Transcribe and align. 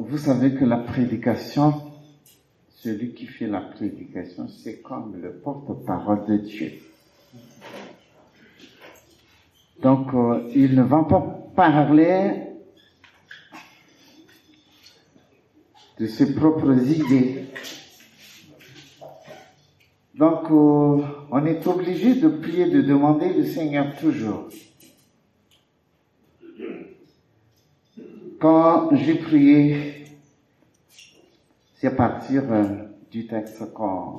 vous 0.00 0.18
savez 0.18 0.54
que 0.54 0.64
la 0.64 0.78
prédication, 0.78 1.74
celui 2.70 3.14
qui 3.14 3.26
fait 3.26 3.46
la 3.46 3.60
prédication, 3.60 4.48
c'est 4.48 4.80
comme 4.80 5.16
le 5.20 5.32
porte-parole 5.32 6.26
de 6.26 6.36
Dieu. 6.38 6.72
Donc, 9.82 10.12
euh, 10.14 10.50
il 10.54 10.74
ne 10.74 10.82
va 10.82 11.04
pas 11.04 11.20
parler 11.54 12.48
de 15.98 16.06
ses 16.06 16.34
propres 16.34 16.72
idées. 16.90 17.44
Donc, 20.14 20.50
euh, 20.50 21.02
on 21.30 21.46
est 21.46 21.66
obligé 21.66 22.14
de 22.14 22.28
prier, 22.28 22.68
de 22.68 22.82
demander 22.82 23.32
le 23.32 23.44
Seigneur 23.44 23.96
toujours. 23.96 24.48
Quand 28.40 28.88
j'ai 28.96 29.16
prié, 29.16 30.06
c'est 31.74 31.88
à 31.88 31.90
partir 31.90 32.50
euh, 32.50 32.86
du 33.10 33.26
texte 33.26 33.70
qu'on 33.74 34.16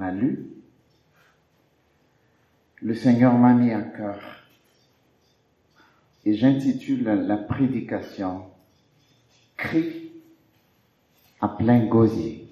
a 0.00 0.12
lu, 0.12 0.46
le 2.80 2.94
Seigneur 2.94 3.34
m'a 3.36 3.52
mis 3.52 3.72
à 3.72 3.82
cœur. 3.82 4.20
Et 6.24 6.34
j'intitule 6.34 7.02
la 7.02 7.36
prédication 7.36 8.44
Cri 9.56 10.12
à 11.40 11.48
plein 11.48 11.86
gosier. 11.86 12.46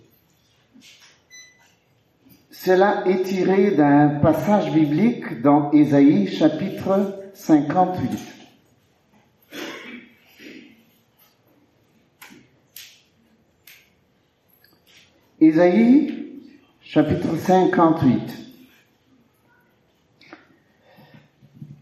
Cela 2.51 3.07
est 3.07 3.23
tiré 3.23 3.71
d'un 3.71 4.09
passage 4.21 4.73
biblique 4.73 5.43
dans 5.43 5.71
Ésaïe 5.71 6.27
chapitre 6.27 7.31
58. 7.35 8.42
Ésaïe 15.43 16.39
chapitre 16.83 17.37
58. 17.37 18.15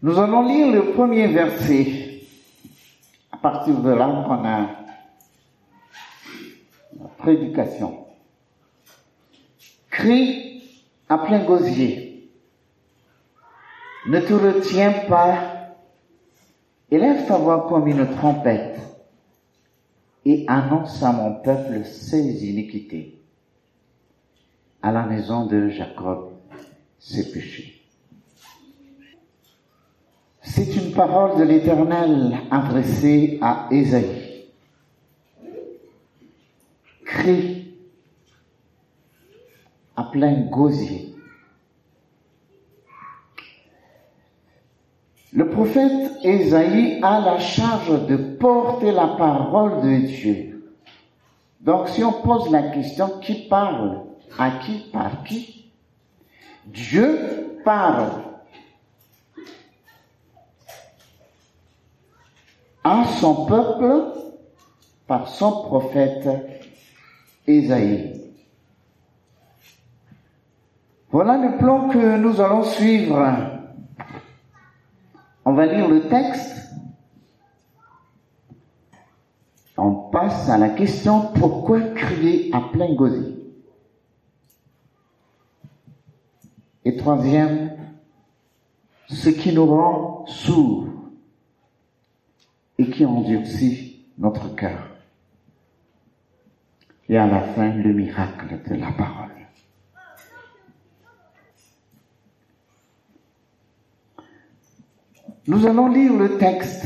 Nous 0.01 0.17
allons 0.17 0.47
lire 0.47 0.71
le 0.73 0.93
premier 0.93 1.27
verset. 1.27 2.23
À 3.31 3.37
partir 3.37 3.79
de 3.79 3.91
là, 3.91 4.07
on 4.07 4.43
a 4.43 4.61
la 6.99 7.07
prédication. 7.19 8.07
Crie 9.91 10.63
à 11.07 11.19
plein 11.19 11.45
gosier. 11.45 12.31
Ne 14.07 14.21
te 14.21 14.33
retiens 14.33 15.05
pas, 15.07 15.75
élève 16.89 17.27
ta 17.27 17.37
voix 17.37 17.67
comme 17.69 17.87
une 17.87 18.09
trompette 18.09 18.79
et 20.25 20.45
annonce 20.47 21.03
à 21.03 21.11
mon 21.11 21.35
peuple 21.35 21.85
ses 21.85 22.43
iniquités. 22.49 23.20
À 24.83 24.91
la 24.91 25.03
maison 25.03 25.45
de 25.45 25.69
Jacob, 25.69 26.31
ses 26.97 27.31
péchés. 27.31 27.81
C'est 30.41 30.75
une 30.75 30.91
parole 30.91 31.37
de 31.39 31.43
l'Éternel 31.43 32.35
adressée 32.49 33.37
à 33.41 33.67
Ésaïe. 33.69 34.47
Crie 37.05 37.75
à 39.95 40.03
plein 40.03 40.41
gosier. 40.49 41.13
Le 45.33 45.49
prophète 45.49 46.11
Esaïe 46.23 46.99
a 47.01 47.21
la 47.21 47.39
charge 47.39 48.07
de 48.07 48.17
porter 48.17 48.91
la 48.91 49.07
parole 49.07 49.81
de 49.81 50.05
Dieu. 50.05 50.73
Donc 51.61 51.87
si 51.87 52.03
on 52.03 52.11
pose 52.11 52.49
la 52.51 52.63
question 52.63 53.19
qui 53.21 53.47
parle, 53.47 54.01
à 54.37 54.51
qui, 54.51 54.89
par 54.91 55.23
qui, 55.23 55.71
Dieu 56.65 57.59
parle 57.63 58.11
à 62.83 63.05
son 63.19 63.45
peuple 63.45 64.13
par 65.07 65.27
son 65.27 65.63
prophète 65.63 66.27
Esaïe. 67.47 68.21
Voilà 71.11 71.37
le 71.37 71.57
plan 71.57 71.89
que 71.89 72.17
nous 72.17 72.39
allons 72.39 72.63
suivre. 72.63 73.35
On 75.43 75.53
va 75.53 75.65
lire 75.65 75.89
le 75.89 76.07
texte. 76.07 76.57
On 79.77 79.91
passe 79.91 80.49
à 80.49 80.57
la 80.57 80.69
question 80.69 81.33
pourquoi 81.33 81.81
crier 81.95 82.49
à 82.53 82.61
plein 82.71 82.93
gosier? 82.93 83.40
Et 86.83 86.95
troisième, 86.95 87.77
ce 89.07 89.29
qui 89.29 89.53
nous 89.53 89.65
rend 89.65 90.25
sourds 90.25 90.87
et 92.77 92.89
qui 92.89 93.05
endurcit 93.05 94.05
notre 94.17 94.55
cœur. 94.55 94.87
Et 97.07 97.17
à 97.17 97.27
la 97.27 97.41
fin, 97.41 97.69
le 97.73 97.93
miracle 97.93 98.59
de 98.67 98.75
la 98.75 98.91
parole. 98.91 99.29
Nous 105.47 105.65
allons 105.65 105.89
lire 105.89 106.13
le 106.13 106.37
texte. 106.37 106.85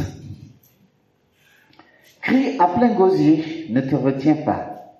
Crie 2.22 2.58
à 2.58 2.68
plein 2.68 2.96
gosier, 2.96 3.68
ne 3.70 3.82
te 3.82 3.96
retiens 3.96 4.38
pas. 4.38 4.98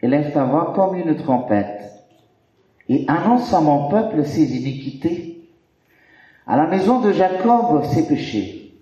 Élève 0.00 0.32
ta 0.32 0.44
voix 0.44 0.72
comme 0.74 0.96
une 0.96 1.16
trompette 1.16 1.91
et 2.88 3.04
annonce 3.08 3.52
à 3.52 3.60
mon 3.60 3.88
peuple 3.88 4.24
ses 4.24 4.56
iniquités, 4.56 5.48
à 6.46 6.56
la 6.56 6.66
maison 6.66 7.00
de 7.00 7.12
Jacob 7.12 7.84
ses 7.84 8.06
péchés. 8.06 8.74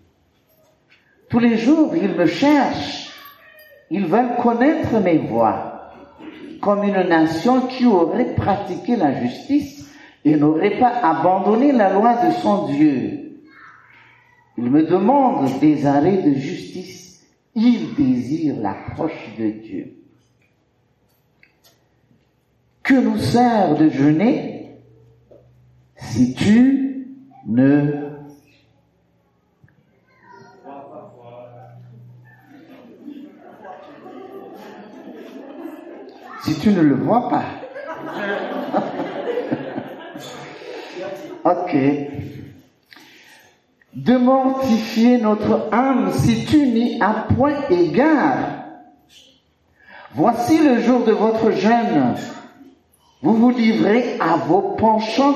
Tous 1.28 1.38
les 1.38 1.56
jours, 1.56 1.94
ils 1.94 2.14
me 2.14 2.26
cherchent, 2.26 3.12
ils 3.90 4.06
veulent 4.06 4.36
connaître 4.42 4.98
mes 5.00 5.18
voies, 5.18 5.92
comme 6.60 6.84
une 6.84 7.08
nation 7.08 7.62
qui 7.62 7.86
aurait 7.86 8.34
pratiqué 8.34 8.96
la 8.96 9.20
justice 9.20 9.88
et 10.24 10.36
n'aurait 10.36 10.78
pas 10.78 10.92
abandonné 11.02 11.72
la 11.72 11.92
loi 11.92 12.26
de 12.26 12.32
son 12.32 12.66
Dieu. 12.66 13.20
Il 14.58 14.70
me 14.70 14.82
demande 14.82 15.58
des 15.60 15.86
arrêts 15.86 16.22
de 16.22 16.34
justice. 16.34 17.26
Il 17.54 17.94
désire 17.94 18.56
l'approche 18.60 19.34
de 19.38 19.48
Dieu. 19.50 19.99
Que 22.90 22.96
nous 22.96 23.18
sert 23.18 23.76
de 23.76 23.88
jeûner 23.88 24.76
si 25.94 26.34
tu 26.34 27.06
ne 27.46 27.84
si 36.42 36.58
tu 36.58 36.70
ne 36.70 36.80
le 36.80 36.96
vois 36.96 37.28
pas. 37.28 37.44
ok 41.44 41.76
de 43.94 44.16
mortifier 44.16 45.18
notre 45.18 45.68
âme 45.70 46.10
si 46.12 46.44
tu 46.44 46.66
n'y 46.66 47.00
as 47.00 47.28
point 47.36 47.68
égard. 47.70 48.64
Voici 50.12 50.58
le 50.58 50.80
jour 50.80 51.04
de 51.04 51.12
votre 51.12 51.52
jeûne. 51.52 52.16
Vous 53.22 53.34
vous 53.34 53.50
livrez 53.50 54.16
à 54.18 54.36
vos 54.36 54.62
penchants 54.76 55.34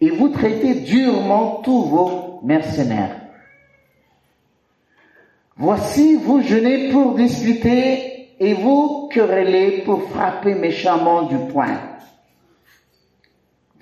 et 0.00 0.10
vous 0.10 0.28
traitez 0.28 0.74
durement 0.74 1.60
tous 1.62 1.82
vos 1.84 2.40
mercenaires. 2.42 3.16
Voici, 5.56 6.16
vous 6.16 6.40
jeûnez 6.40 6.90
pour 6.90 7.14
discuter 7.14 8.28
et 8.40 8.54
vous 8.54 9.08
querellez 9.12 9.82
pour 9.82 10.02
frapper 10.10 10.54
méchamment 10.54 11.22
du 11.22 11.36
poing. 11.52 11.78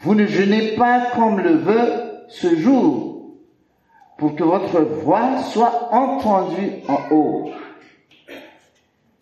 Vous 0.01 0.15
ne 0.15 0.27
jeûnez 0.27 0.75
pas 0.77 1.11
comme 1.15 1.41
le 1.41 1.55
veut 1.57 1.93
ce 2.29 2.57
jour 2.57 3.35
pour 4.19 4.35
que 4.35 4.45
votre 4.45 4.81
voix 4.81 5.39
soit 5.43 5.93
entendue 5.93 6.73
en 6.89 7.15
haut. 7.15 7.51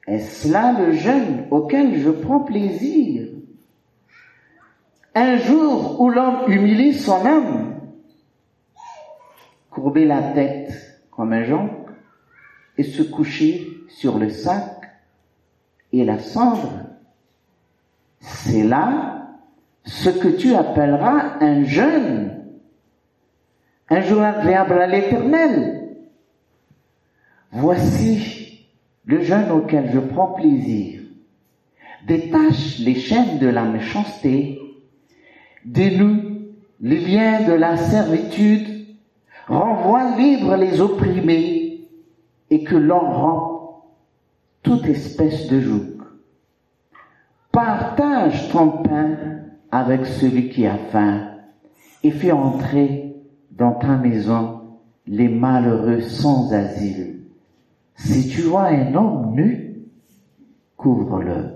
Est-ce 0.07 0.53
là 0.53 0.73
le 0.79 0.93
jeûne 0.93 1.47
auquel 1.51 1.99
je 2.01 2.11
prends 2.11 2.41
plaisir? 2.41 3.29
Un 5.15 5.37
jour 5.39 6.01
où 6.01 6.11
l'homme 6.11 6.51
humilie 6.51 6.95
son 6.95 7.25
âme, 7.25 7.81
courber 9.71 10.05
la 10.05 10.23
tête 10.23 10.73
comme 11.11 11.33
un 11.33 11.45
jonc 11.45 11.71
et 12.77 12.83
se 12.83 13.03
coucher 13.03 13.69
sur 13.89 14.19
le 14.19 14.31
sac 14.31 14.91
et 15.93 16.05
la 16.05 16.19
cendre, 16.19 16.73
c'est 18.21 18.65
là 18.65 19.29
ce 19.85 20.11
que 20.11 20.29
tu 20.29 20.55
appelleras 20.55 21.37
un 21.41 21.65
jeûne 21.65 22.35
un 23.89 24.01
jour 24.01 24.23
agréable 24.23 24.81
à 24.81 24.87
l'éternel. 24.87 25.97
Voici 27.53 28.67
le 29.05 29.23
jeûne 29.23 29.51
auquel 29.51 29.91
je 29.93 30.01
prends 30.01 30.33
plaisir. 30.33 31.03
Détache 32.07 32.79
les 32.81 32.97
chaînes 32.97 33.39
de 33.39 33.47
la 33.47 33.65
méchanceté, 33.65 34.61
dénoue 35.65 36.23
les 36.81 37.01
liens 37.01 37.47
de 37.47 37.53
la 37.53 37.77
servitude, 37.77 38.87
renvoie 39.47 40.17
libre 40.17 40.57
les 40.57 40.81
opprimés 40.81 41.89
et 42.51 42.65
que 42.65 42.77
l'on 42.77 43.01
rend 43.01 43.95
toute 44.63 44.87
espèce 44.87 45.49
de 45.49 45.61
joug. 45.61 46.03
Partage 47.53 48.49
ton 48.51 48.83
pain 48.83 49.17
avec 49.71 50.07
celui 50.07 50.49
qui 50.49 50.67
a 50.67 50.77
faim 50.77 51.29
et 52.03 52.11
fais 52.11 52.33
entrer 52.33 53.15
dans 53.51 53.73
ta 53.73 53.97
maison 53.97 54.61
les 55.07 55.29
malheureux 55.29 56.01
sans 56.01 56.53
asile. 56.53 57.21
Si 57.97 58.29
tu 58.29 58.43
vois 58.43 58.67
un 58.67 58.95
homme 58.95 59.35
nu, 59.35 59.85
couvre-le. 60.77 61.54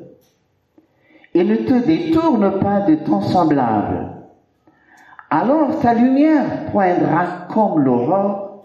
Et 1.39 1.45
ne 1.45 1.55
te 1.55 1.87
détourne 1.87 2.59
pas 2.59 2.81
de 2.81 2.97
ton 2.97 3.21
semblable. 3.21 4.09
Alors 5.31 5.79
ta 5.79 5.95
lumière 5.95 6.67
poindra 6.73 7.47
comme 7.49 7.79
l'aurore 7.79 8.65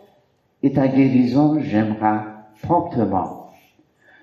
et 0.63 0.73
ta 0.73 0.87
guérison 0.87 1.59
j'aimera 1.59 2.23
promptement. 2.63 3.51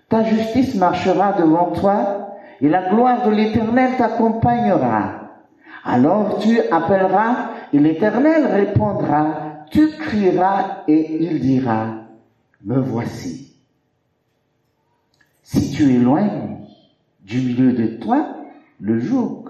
Ta 0.08 0.24
justice 0.24 0.74
marchera 0.74 1.34
devant 1.34 1.70
toi 1.70 2.38
et 2.60 2.68
la 2.68 2.88
gloire 2.88 3.24
de 3.24 3.30
l'éternel 3.30 3.92
t'accompagnera. 3.96 5.30
Alors 5.84 6.40
tu 6.40 6.58
appelleras 6.72 7.50
et 7.72 7.78
l'éternel 7.78 8.46
répondra. 8.46 9.66
Tu 9.70 9.90
crieras 9.90 10.82
et 10.88 11.22
il 11.22 11.38
dira, 11.38 11.86
me 12.64 12.80
voici. 12.80 13.54
Si 15.44 15.70
tu 15.70 15.94
éloignes 15.94 16.58
du 17.20 17.36
milieu 17.42 17.72
de 17.74 17.86
toi 17.98 18.38
le 18.80 18.98
joug, 18.98 19.44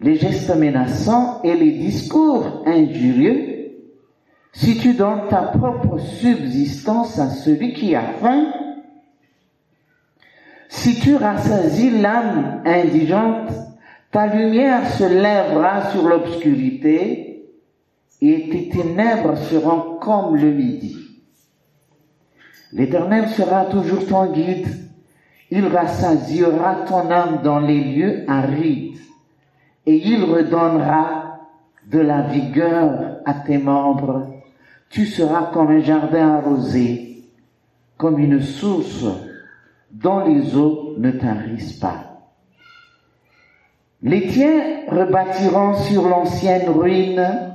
les 0.00 0.16
gestes 0.16 0.54
menaçants 0.54 1.40
et 1.42 1.54
les 1.54 1.72
discours 1.72 2.62
injurieux, 2.66 3.54
si 4.52 4.78
tu 4.78 4.94
donnes 4.94 5.28
ta 5.28 5.42
propre 5.42 5.98
subsistance 5.98 7.18
à 7.18 7.30
celui 7.30 7.72
qui 7.72 7.94
a 7.94 8.02
faim, 8.20 8.52
si 10.68 10.98
tu 11.00 11.16
rassasies 11.16 11.90
l'âme 11.90 12.62
indigente, 12.64 13.50
ta 14.10 14.26
lumière 14.26 14.88
se 14.92 15.04
lèvera 15.04 15.90
sur 15.90 16.08
l'obscurité 16.08 17.52
et 18.20 18.48
tes 18.48 18.68
ténèbres 18.68 19.36
seront 19.36 19.98
comme 19.98 20.36
le 20.36 20.52
midi. 20.52 20.96
L'Éternel 22.72 23.28
sera 23.28 23.66
toujours 23.66 24.06
ton 24.06 24.32
guide. 24.32 24.83
Il 25.56 25.68
rassasiera 25.68 26.78
ton 26.84 27.08
âme 27.12 27.42
dans 27.44 27.60
les 27.60 27.78
lieux 27.78 28.24
arides 28.26 28.98
et 29.86 29.94
il 29.94 30.24
redonnera 30.24 31.38
de 31.86 32.00
la 32.00 32.22
vigueur 32.22 33.18
à 33.24 33.34
tes 33.34 33.58
membres. 33.58 34.32
Tu 34.90 35.06
seras 35.06 35.52
comme 35.52 35.70
un 35.70 35.78
jardin 35.78 36.38
arrosé, 36.38 37.22
comme 37.96 38.18
une 38.18 38.40
source 38.40 39.06
dont 39.92 40.24
les 40.24 40.56
eaux 40.56 40.96
ne 40.98 41.12
tarissent 41.12 41.78
pas. 41.78 42.24
Les 44.02 44.26
tiens 44.26 44.60
rebâtiront 44.88 45.74
sur 45.74 46.08
l'ancienne 46.08 46.68
ruine, 46.68 47.52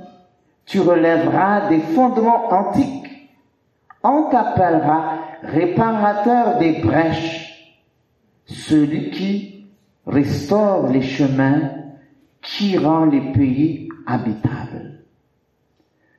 tu 0.65 0.79
relèveras 0.79 1.67
des 1.67 1.81
fondements 1.81 2.47
antiques, 2.47 3.29
on 4.03 4.29
t'appellera 4.31 5.17
réparateur 5.43 6.59
des 6.59 6.79
brèches, 6.79 7.48
celui 8.49 9.11
qui 9.11 9.65
restaure 10.07 10.87
les 10.87 11.03
chemins, 11.03 11.71
qui 12.41 12.77
rend 12.77 13.05
les 13.05 13.31
pays 13.31 13.89
habitables. 14.07 15.03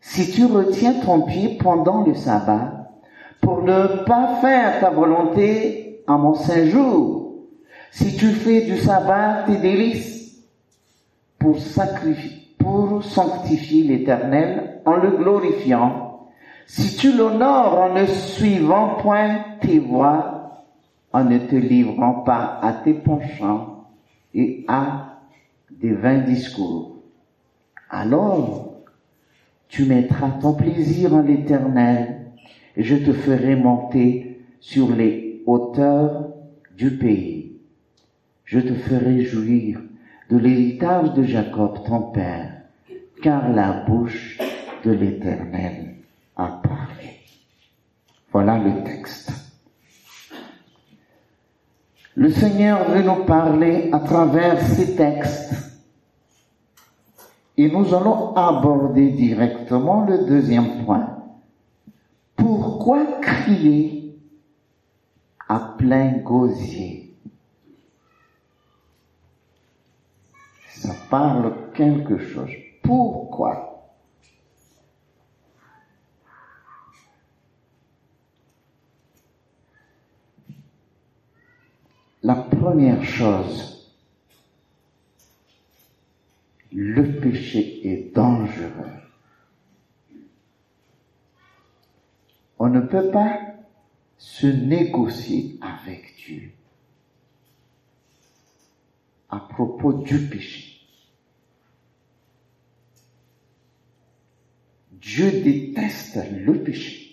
Si 0.01 0.31
tu 0.31 0.45
retiens 0.45 0.95
ton 1.05 1.23
pied 1.23 1.59
pendant 1.61 2.05
le 2.05 2.15
sabbat, 2.15 2.91
pour 3.41 3.63
ne 3.63 4.05
pas 4.05 4.37
faire 4.41 4.81
ta 4.81 4.91
volonté 4.91 6.03
en 6.07 6.19
mon 6.19 6.35
saint 6.35 6.67
jour, 6.67 7.35
si 7.91 8.17
tu 8.17 8.29
fais 8.29 8.63
du 8.63 8.79
sabbat 8.79 9.45
tes 9.47 9.57
délices, 9.57 10.39
pour 11.39 11.59
sacrifier, 11.59 12.49
pour 12.59 13.03
sanctifier 13.03 13.83
l'éternel 13.85 14.81
en 14.85 14.97
le 14.97 15.11
glorifiant, 15.11 16.29
si 16.67 16.97
tu 16.97 17.13
l'honores 17.13 17.79
en 17.79 17.95
ne 17.95 18.07
suivant 18.07 18.97
point 18.97 19.39
tes 19.61 19.79
voies, 19.79 20.40
en 21.13 21.25
ne 21.25 21.39
te 21.39 21.57
livrant 21.57 22.23
pas 22.23 22.59
à 22.63 22.73
tes 22.73 22.95
penchants 22.95 23.89
et 24.35 24.65
à 24.69 25.19
des 25.71 25.93
vains 25.93 26.19
discours, 26.19 26.97
alors 27.89 28.83
tu 29.69 29.85
mettras 29.85 30.31
ton 30.41 30.55
plaisir 30.55 31.15
en 31.15 31.23
l'éternel 31.23 32.33
et 32.77 32.83
je 32.83 32.97
te 32.97 33.13
ferai 33.13 33.57
monter 33.57 34.41
sur 34.61 34.95
les 34.95 35.43
hauteurs 35.47 36.29
du 36.77 36.97
pays. 36.97 37.53
Je 38.45 38.61
te 38.61 38.75
ferai 38.75 39.25
jouir 39.25 39.81
de 40.29 40.37
l'héritage 40.37 41.13
de 41.15 41.23
Jacob, 41.23 41.85
ton 41.85 42.03
père, 42.11 42.63
car 43.23 43.51
la 43.51 43.85
bouche 43.85 44.39
de 44.85 44.93
l'Éternel 44.93 45.97
a 46.37 46.61
parlé. 46.63 47.21
Voilà 48.33 48.59
le 48.59 48.83
texte. 48.85 49.40
Le 52.21 52.31
Seigneur 52.31 52.85
veut 52.91 53.01
nous 53.01 53.25
parler 53.25 53.89
à 53.93 53.99
travers 54.01 54.61
ces 54.61 54.95
textes 54.95 55.55
et 57.57 57.71
nous 57.71 57.95
allons 57.95 58.37
aborder 58.37 59.09
directement 59.13 60.05
le 60.05 60.27
deuxième 60.27 60.85
point. 60.85 61.17
Pourquoi 62.37 63.07
crier 63.23 64.19
à 65.49 65.77
plein 65.79 66.19
gosier? 66.19 67.15
Ça 70.75 70.93
parle 71.09 71.55
quelque 71.73 72.19
chose. 72.19 72.51
Pourquoi 72.83 73.70
La 82.23 82.35
première 82.35 83.03
chose, 83.03 83.91
le 86.73 87.19
péché 87.21 87.87
est 87.89 88.15
dangereux. 88.15 89.01
On 92.59 92.69
ne 92.69 92.81
peut 92.81 93.11
pas 93.11 93.41
se 94.19 94.47
négocier 94.47 95.59
avec 95.63 96.15
Dieu 96.27 96.53
à 99.31 99.39
propos 99.39 99.95
du 99.95 100.19
péché. 100.29 100.81
Dieu 104.93 105.31
déteste 105.43 106.19
le 106.31 106.63
péché. 106.63 107.10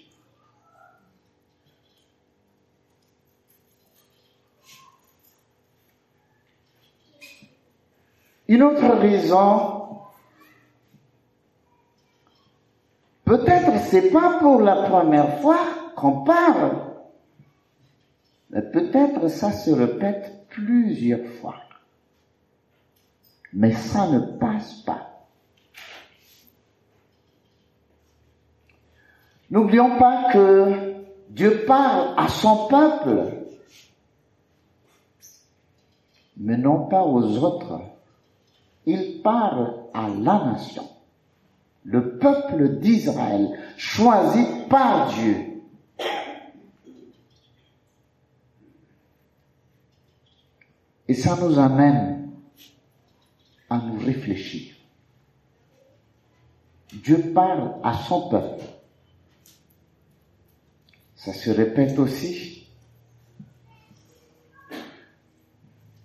Une 8.47 8.63
autre 8.63 8.87
raison, 8.95 9.99
peut-être 13.25 13.77
c'est 13.89 14.09
pas 14.09 14.39
pour 14.39 14.61
la 14.61 14.83
première 14.83 15.39
fois 15.41 15.59
qu'on 15.95 16.23
parle, 16.23 16.77
mais 18.49 18.61
peut-être 18.61 19.27
ça 19.27 19.51
se 19.51 19.69
répète 19.71 20.47
plusieurs 20.49 21.25
fois. 21.41 21.57
Mais 23.51 23.73
ça 23.73 24.07
ne 24.07 24.19
passe 24.19 24.73
pas. 24.83 25.25
N'oublions 29.49 29.97
pas 29.97 30.31
que 30.31 30.95
Dieu 31.29 31.65
parle 31.65 32.13
à 32.17 32.27
son 32.27 32.67
peuple, 32.67 33.43
mais 36.37 36.57
non 36.57 36.87
pas 36.87 37.03
aux 37.03 37.43
autres. 37.43 37.81
Il 38.87 39.21
parle 39.21 39.75
à 39.93 40.07
la 40.09 40.45
nation, 40.45 40.89
le 41.83 42.17
peuple 42.17 42.79
d'Israël, 42.79 43.47
choisi 43.77 44.43
par 44.67 45.13
Dieu. 45.13 45.61
Et 51.07 51.13
ça 51.13 51.37
nous 51.39 51.59
amène 51.59 52.31
à 53.69 53.77
nous 53.77 53.99
réfléchir. 53.99 54.73
Dieu 56.91 57.31
parle 57.33 57.75
à 57.83 57.93
son 57.93 58.29
peuple 58.29 58.63
ça 61.27 61.33
se 61.33 61.49
répète 61.49 61.99
aussi 61.99 62.56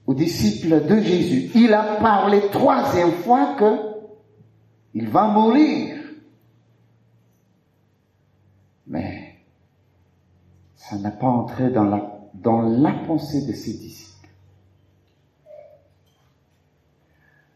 aux 0.06 0.14
disciples 0.14 0.86
de 0.86 1.00
Jésus. 1.00 1.50
Il 1.54 1.72
a 1.72 1.96
parlé 1.96 2.48
troisième 2.50 3.12
fois 3.12 3.54
que 3.54 3.92
il 4.94 5.08
va 5.08 5.28
mourir. 5.28 5.96
Mais 8.86 9.36
ça 10.74 10.98
n'a 10.98 11.10
pas 11.10 11.28
entré 11.28 11.70
dans 11.70 11.84
la, 11.84 12.28
dans 12.34 12.60
la 12.62 12.92
pensée 13.06 13.46
de 13.46 13.52
ses 13.52 13.74
disciples. 13.74 14.28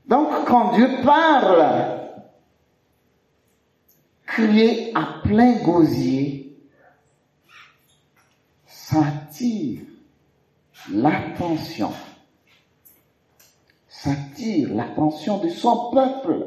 Donc 0.09 0.47
quand 0.47 0.75
Dieu 0.75 0.89
parle, 1.05 2.01
crier 4.25 4.93
à 4.95 5.21
plein 5.23 5.63
gosier, 5.63 6.57
ça 8.67 9.01
attire 9.01 9.81
l'attention. 10.93 11.91
Attire 14.07 14.73
l'attention 14.73 15.39
de 15.39 15.49
son 15.49 15.91
peuple. 15.91 16.47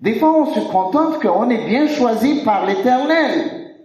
Des 0.00 0.18
fois, 0.18 0.32
on 0.34 0.54
se 0.54 0.60
contente 0.60 1.20
qu'on 1.20 1.48
est 1.50 1.66
bien 1.66 1.86
choisi 1.86 2.42
par 2.42 2.66
l'éternel. 2.66 3.76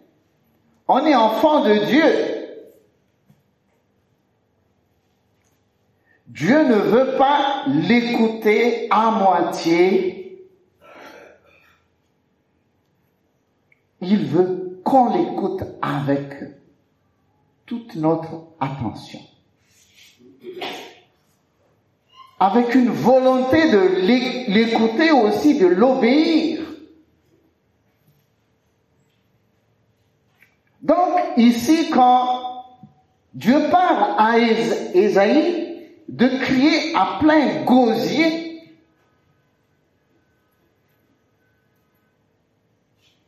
On 0.88 1.06
est 1.06 1.16
enfant 1.16 1.62
de 1.64 1.74
Dieu. 1.86 2.36
Dieu 6.28 6.64
ne 6.68 6.75
veut 6.75 7.18
pas 7.18 7.66
l'écouter 7.68 8.88
à 8.90 9.12
moitié. 9.12 10.48
Il 14.02 14.25
veut 14.25 14.82
qu'on 14.84 15.16
l'écoute 15.16 15.64
avec 15.82 16.34
toute 17.66 17.96
notre 17.96 18.48
attention 18.60 19.20
avec 22.39 22.75
une 22.75 22.89
volonté 22.89 23.70
de 23.72 23.80
l'écouter 24.51 25.12
aussi, 25.12 25.58
de 25.58 25.68
l'obéir. 25.68 26.62
Donc 30.82 31.20
ici, 31.38 31.89
quand 31.89 32.65
Dieu 33.34 33.70
parle 33.72 34.15
à 34.18 34.38
Esaïe 34.38 35.89
de 36.10 36.27
crier 36.39 36.96
à 36.96 37.18
plein 37.20 37.63
gosier, 37.63 38.62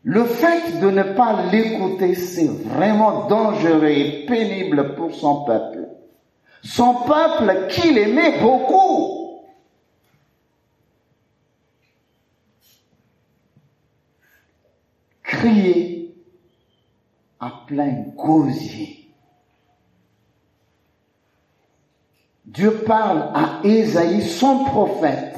le 0.03 0.23
fait 0.25 0.79
de 0.79 0.89
ne 0.89 1.03
pas 1.03 1.45
l'écouter, 1.51 2.13
c'est 2.13 2.47
vraiment 2.47 3.27
dangereux 3.27 3.87
et 3.87 4.25
pénible 4.25 4.95
pour 4.95 5.13
son 5.13 5.43
peuple 5.43 5.76
son 6.63 6.93
peuple 7.05 7.67
qu'il 7.69 7.97
aimait 7.97 8.41
beaucoup. 8.41 9.43
Crier 15.23 16.15
à 17.39 17.51
plein 17.67 18.05
gosier. 18.15 18.97
Dieu 22.45 22.83
parle 22.85 23.29
à 23.35 23.59
Ésaïe, 23.63 24.21
son 24.21 24.63
prophète. 24.65 25.37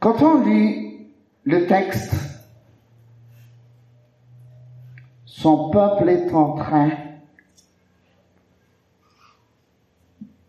Quand 0.00 0.20
on 0.22 0.42
lit 0.44 1.08
le 1.44 1.66
texte 1.66 2.29
Son 5.40 5.70
peuple 5.70 6.10
est 6.10 6.34
en 6.34 6.54
train 6.54 6.90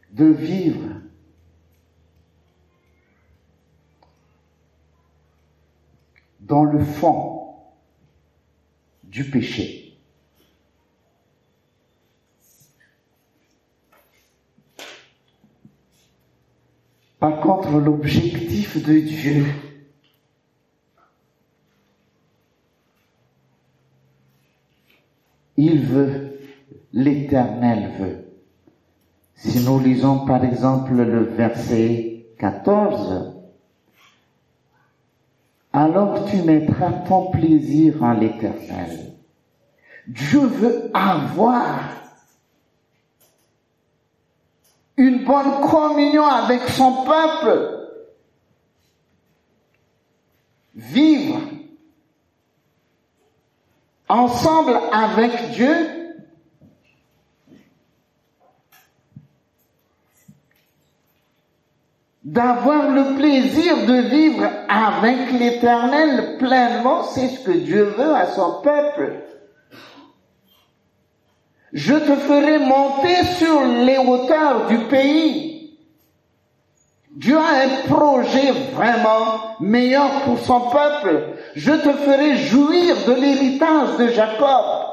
de 0.10 0.26
vivre 0.26 1.00
dans 6.42 6.66
le 6.66 6.84
fond 6.84 7.56
du 9.06 9.24
péché. 9.30 9.98
Par 17.18 17.40
contre, 17.40 17.72
l'objectif 17.78 18.84
de 18.86 19.00
Dieu, 19.00 19.46
Il 25.64 25.86
veut, 25.86 26.40
l'Éternel 26.92 27.92
veut. 28.00 28.26
Si 29.36 29.64
nous 29.64 29.80
lisons 29.80 30.26
par 30.26 30.44
exemple 30.44 30.94
le 30.94 31.26
verset 31.26 32.26
14, 32.40 33.36
alors 35.72 36.26
tu 36.26 36.38
mettras 36.38 36.92
ton 37.08 37.30
plaisir 37.30 38.02
en 38.02 38.14
l'Éternel. 38.14 39.14
Dieu 40.08 40.40
veut 40.40 40.90
avoir 40.96 41.92
une 44.98 45.24
bonne 45.26 45.62
communion 45.70 46.26
avec 46.26 46.62
son 46.70 47.04
peuple, 47.04 47.88
vivre 50.74 51.61
ensemble 54.12 54.78
avec 54.92 55.52
Dieu, 55.52 55.74
d'avoir 62.24 62.90
le 62.90 63.16
plaisir 63.16 63.86
de 63.88 64.02
vivre 64.10 64.48
avec 64.68 65.32
l'Éternel 65.32 66.38
pleinement, 66.38 67.04
c'est 67.04 67.30
ce 67.30 67.40
que 67.40 67.52
Dieu 67.52 67.84
veut 67.84 68.14
à 68.14 68.28
son 68.28 68.62
peuple. 68.62 69.24
Je 71.72 71.96
te 71.96 72.16
ferai 72.16 72.60
monter 72.60 73.24
sur 73.38 73.64
les 73.64 73.98
hauteurs 73.98 74.68
du 74.68 74.78
pays. 74.90 75.51
Dieu 77.14 77.38
a 77.38 77.64
un 77.64 77.88
projet 77.88 78.52
vraiment 78.74 79.60
meilleur 79.60 80.24
pour 80.24 80.40
son 80.40 80.70
peuple 80.70 81.32
je 81.56 81.72
te 81.72 81.94
ferai 81.94 82.38
jouir 82.38 82.96
de 83.06 83.14
l'héritage 83.14 83.98
de 83.98 84.08
Jacob. 84.08 84.88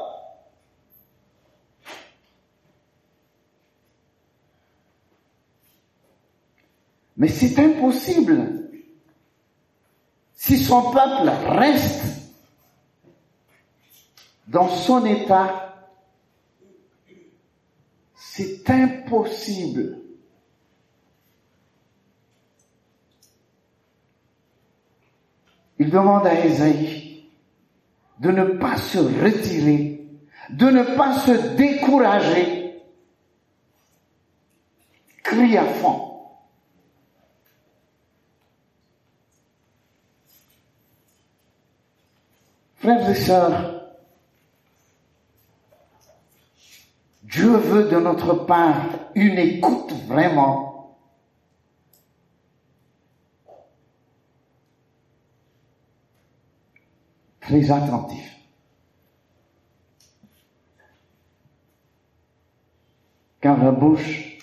Mais 7.15 7.27
c'est 7.27 7.59
impossible. 7.59 8.69
Si 10.33 10.57
son 10.57 10.91
peuple 10.91 11.29
reste 11.47 12.03
dans 14.47 14.69
son 14.69 15.05
état, 15.05 15.75
c'est 18.15 18.69
impossible 18.69 19.99
Il 25.79 25.89
demande 25.89 26.27
à 26.27 26.45
Esaïe 26.45 27.23
de 28.19 28.31
ne 28.31 28.43
pas 28.43 28.75
se 28.75 28.97
retirer, 28.97 30.05
de 30.49 30.65
ne 30.65 30.83
pas 30.95 31.17
se 31.19 31.55
décourager. 31.55 32.81
Crie 35.23 35.57
à 35.57 35.65
fond. 35.65 36.05
Frères 42.75 43.09
et 43.09 43.15
sœurs, 43.15 43.79
Dieu 47.23 47.55
veut 47.57 47.89
de 47.89 47.97
notre 47.97 48.33
part 48.33 48.85
une 49.15 49.37
écoute 49.37 49.93
vraiment 50.07 50.68
très 57.49 57.71
attentif. 57.71 58.37
Car 63.41 63.63
la 63.63 63.71
bouche 63.71 64.37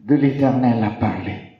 de 0.00 0.14
l'Éternel 0.14 0.84
a 0.84 0.90
parlé. 0.90 1.58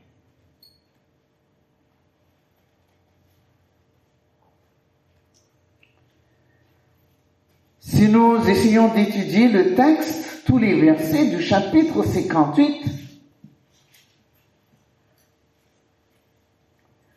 Si 7.79 8.09
nous 8.09 8.47
essayons 8.47 8.93
d'étudier 8.93 9.49
le 9.49 9.75
texte, 9.75 10.45
tous 10.45 10.59
les 10.59 10.79
versets 10.79 11.31
du 11.31 11.41
chapitre 11.41 12.03
58, 12.03 12.85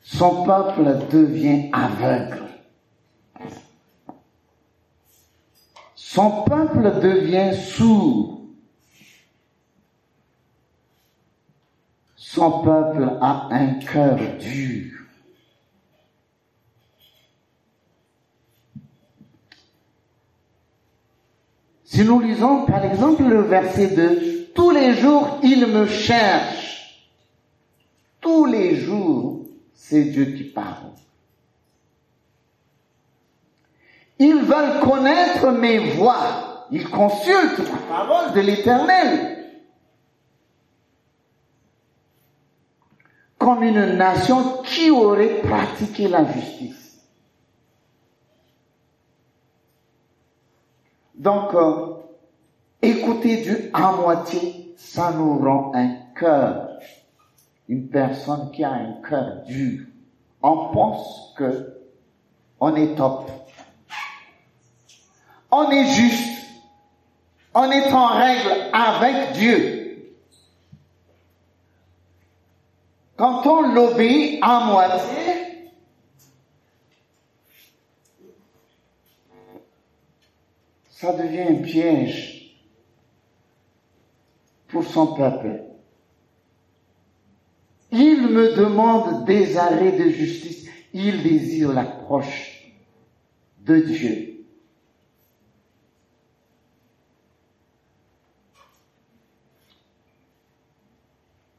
son 0.03 0.45
peuple 0.45 1.07
devient 1.11 1.69
aveugle. 1.73 2.46
Son 6.17 6.31
peuple 6.45 6.99
devient 6.99 7.55
sourd. 7.55 8.41
Son 12.15 12.63
peuple 12.63 13.19
a 13.21 13.49
un 13.51 13.75
cœur 13.75 14.17
dur. 14.39 14.97
Si 21.83 22.03
nous 22.03 22.19
lisons 22.19 22.65
par 22.65 22.83
exemple 22.83 23.21
le 23.21 23.41
verset 23.41 23.95
2, 23.95 24.53
tous 24.55 24.71
les 24.71 24.95
jours 24.95 25.39
il 25.43 25.67
me 25.67 25.85
cherche. 25.85 26.99
Tous 28.19 28.47
les 28.47 28.75
jours, 28.77 29.45
c'est 29.71 30.05
Dieu 30.05 30.25
qui 30.25 30.45
parle. 30.45 30.93
Ils 34.19 34.41
veulent 34.41 34.79
connaître 34.81 35.51
mes 35.51 35.95
voix. 35.95 36.65
Ils 36.71 36.89
consultent 36.89 37.59
la 37.59 37.95
parole 37.95 38.33
de 38.33 38.41
l'Éternel. 38.41 39.33
Comme 43.37 43.63
une 43.63 43.97
nation 43.97 44.63
qui 44.63 44.89
aurait 44.89 45.41
pratiqué 45.41 46.07
la 46.07 46.25
justice. 46.31 46.77
Donc, 51.15 51.53
euh, 51.53 51.95
écouter 52.81 53.37
Dieu 53.37 53.71
à 53.73 53.91
moitié, 53.91 54.73
ça 54.77 55.11
nous 55.11 55.37
rend 55.39 55.71
un 55.73 55.95
cœur. 56.15 56.79
Une 57.67 57.87
personne 57.89 58.51
qui 58.51 58.63
a 58.63 58.71
un 58.71 59.01
cœur 59.07 59.43
dur. 59.45 59.85
On 60.41 60.69
pense 60.69 61.33
que 61.37 61.73
on 62.59 62.75
est 62.75 62.95
top. 62.95 63.29
On 65.51 65.69
est 65.71 65.87
juste. 65.93 66.45
On 67.53 67.71
est 67.71 67.91
en 67.91 68.07
règle 68.07 68.69
avec 68.73 69.33
Dieu. 69.33 69.77
Quand 73.15 73.45
on 73.47 73.73
l'obéit 73.73 74.39
à 74.43 74.65
moitié, 74.65 75.71
ça 80.89 81.13
devient 81.13 81.41
un 81.41 81.61
piège 81.63 82.55
pour 84.67 84.83
son 84.83 85.15
peuple. 85.15 85.63
Il 87.91 88.27
me 88.27 88.55
demande 88.55 89.25
des 89.25 89.57
arrêts 89.57 89.93
de 89.93 90.09
justice. 90.09 90.67
Il 90.93 91.23
désire 91.23 91.73
l'approche 91.73 92.71
de 93.59 93.79
Dieu. 93.79 94.26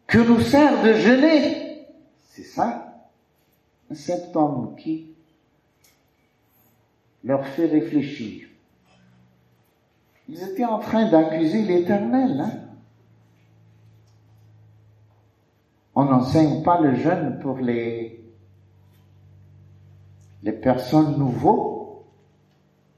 Que 0.09 0.17
nous 0.17 0.41
sert 0.41 0.83
de 0.83 0.95
jeûner 0.95 1.87
C'est 2.25 2.43
ça, 2.43 3.05
cet 3.93 4.35
homme 4.35 4.75
qui 4.77 5.13
leur 7.23 7.47
fait 7.47 7.67
réfléchir. 7.67 8.49
Ils 10.31 10.43
étaient 10.43 10.65
en 10.65 10.79
train 10.79 11.11
d'accuser 11.11 11.63
l'Éternel. 11.63 12.41
Hein? 12.41 12.53
On 15.95 16.05
n'enseigne 16.07 16.63
pas 16.63 16.81
le 16.81 16.95
jeûne 16.95 17.39
pour 17.41 17.59
les, 17.59 18.25
les 20.43 20.53
personnes 20.53 21.19
nouveaux 21.19 22.07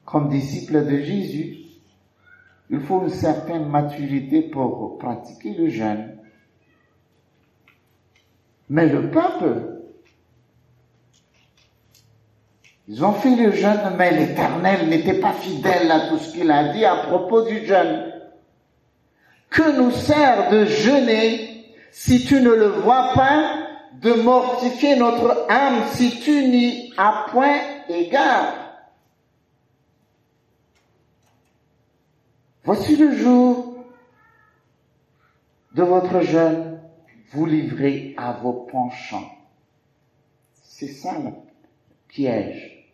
comme 0.05 0.29
disciples 0.29 0.85
de 0.85 0.97
Jésus. 0.97 1.57
Il 2.69 2.79
faut 2.79 3.01
une 3.01 3.09
certaine 3.09 3.67
maturité 3.67 4.43
pour 4.43 4.97
pratiquer 4.97 5.53
le 5.55 5.67
jeûne. 5.67 6.20
Mais 8.71 8.87
le 8.87 9.11
peuple 9.11 9.71
Ils 12.87 13.03
ont 13.03 13.11
fait 13.11 13.35
le 13.35 13.51
jeûne, 13.51 13.95
mais 13.97 14.11
l'Éternel 14.11 14.87
n'était 14.87 15.19
pas 15.19 15.33
fidèle 15.33 15.91
à 15.91 16.07
tout 16.07 16.17
ce 16.17 16.31
qu'il 16.31 16.49
a 16.49 16.71
dit 16.71 16.85
à 16.85 16.95
propos 16.95 17.41
du 17.41 17.65
jeûne. 17.65 18.13
Que 19.49 19.77
nous 19.77 19.91
sert 19.91 20.49
de 20.51 20.63
jeûner 20.63 21.65
si 21.91 22.25
tu 22.25 22.39
ne 22.39 22.49
le 22.49 22.67
vois 22.67 23.11
pas, 23.13 23.57
de 24.01 24.13
mortifier 24.13 24.95
notre 24.95 25.45
âme 25.49 25.83
si 25.91 26.21
tu 26.21 26.31
n'y 26.31 26.93
as 26.97 27.25
point 27.29 27.59
égard? 27.89 28.53
Voici 32.63 32.95
le 32.95 33.17
jour 33.17 33.75
de 35.75 35.83
votre 35.83 36.21
jeûne, 36.21 36.70
vous 37.31 37.45
livrez 37.45 38.13
à 38.17 38.33
vos 38.33 38.53
penchants. 38.53 39.31
C'est 40.63 40.87
ça 40.87 41.17
le 41.19 41.31
piège. 42.07 42.89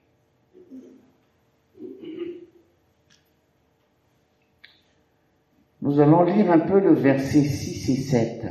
Nous 5.81 5.99
allons 5.99 6.23
lire 6.23 6.51
un 6.51 6.59
peu 6.59 6.79
le 6.79 6.93
verset 6.93 7.43
6 7.43 7.89
et 7.89 8.01
7. 8.01 8.47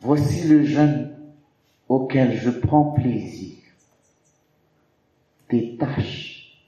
Voici 0.00 0.48
le 0.48 0.64
jeûne 0.64 1.16
auquel 1.88 2.36
je 2.36 2.50
prends 2.50 2.92
plaisir. 2.92 3.56
Détache 5.48 6.58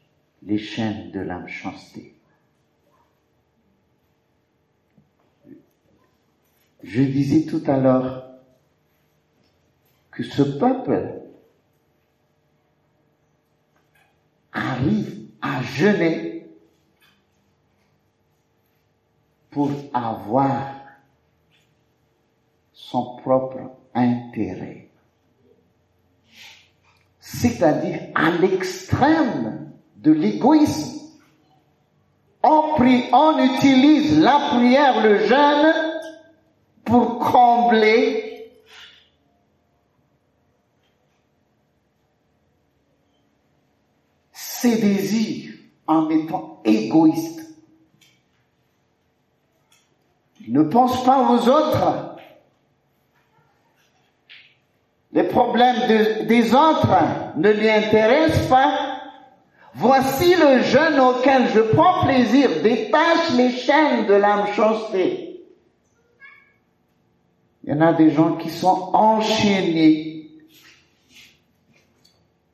les 0.42 0.58
chaînes 0.58 1.10
de 1.10 1.20
la 1.20 1.40
méchanceté. 1.40 2.14
Je 6.84 7.02
disais 7.02 7.46
tout 7.46 7.62
à 7.66 7.78
l'heure 7.78 8.26
que 10.10 10.22
ce 10.22 10.42
peuple 10.42 11.22
arrive 14.52 15.28
à 15.40 15.62
jeûner 15.62 16.46
pour 19.50 19.70
avoir 19.94 20.74
son 22.72 23.16
propre 23.16 23.78
intérêt. 23.94 24.90
C'est-à-dire 27.18 28.00
à, 28.14 28.30
l'extrême 28.30 29.72
de 29.96 30.12
l'égoïsme. 30.12 31.00
On 32.42 32.74
prie, 32.74 33.04
on 33.10 33.38
utilise 33.38 34.20
la 34.20 34.38
prière, 34.50 35.02
le 35.02 35.26
jeûne, 35.26 35.93
pour 36.84 37.18
combler 37.18 38.52
ses 44.32 44.76
désirs 44.80 45.54
en 45.86 46.08
étant 46.10 46.60
égoïste. 46.64 47.34
ne 50.48 50.62
pense 50.62 51.04
pas 51.04 51.30
aux 51.30 51.48
autres. 51.48 52.16
Les 55.12 55.24
problèmes 55.24 56.26
des 56.26 56.54
autres 56.54 56.88
ne 57.36 57.50
lui 57.50 57.70
intéressent 57.70 58.48
pas. 58.48 59.00
Voici 59.74 60.34
le 60.34 60.62
jeûne 60.62 61.00
auquel 61.00 61.48
je 61.52 61.60
prends 61.60 62.04
plaisir, 62.04 62.48
détache 62.62 63.30
les 63.36 63.50
chaînes 63.50 64.06
de 64.06 64.14
l'âme 64.14 64.46
chancée. 64.54 65.33
Il 67.64 67.70
y 67.70 67.72
en 67.72 67.80
a 67.80 67.94
des 67.94 68.10
gens 68.10 68.36
qui 68.36 68.50
sont 68.50 68.90
enchaînés 68.92 70.30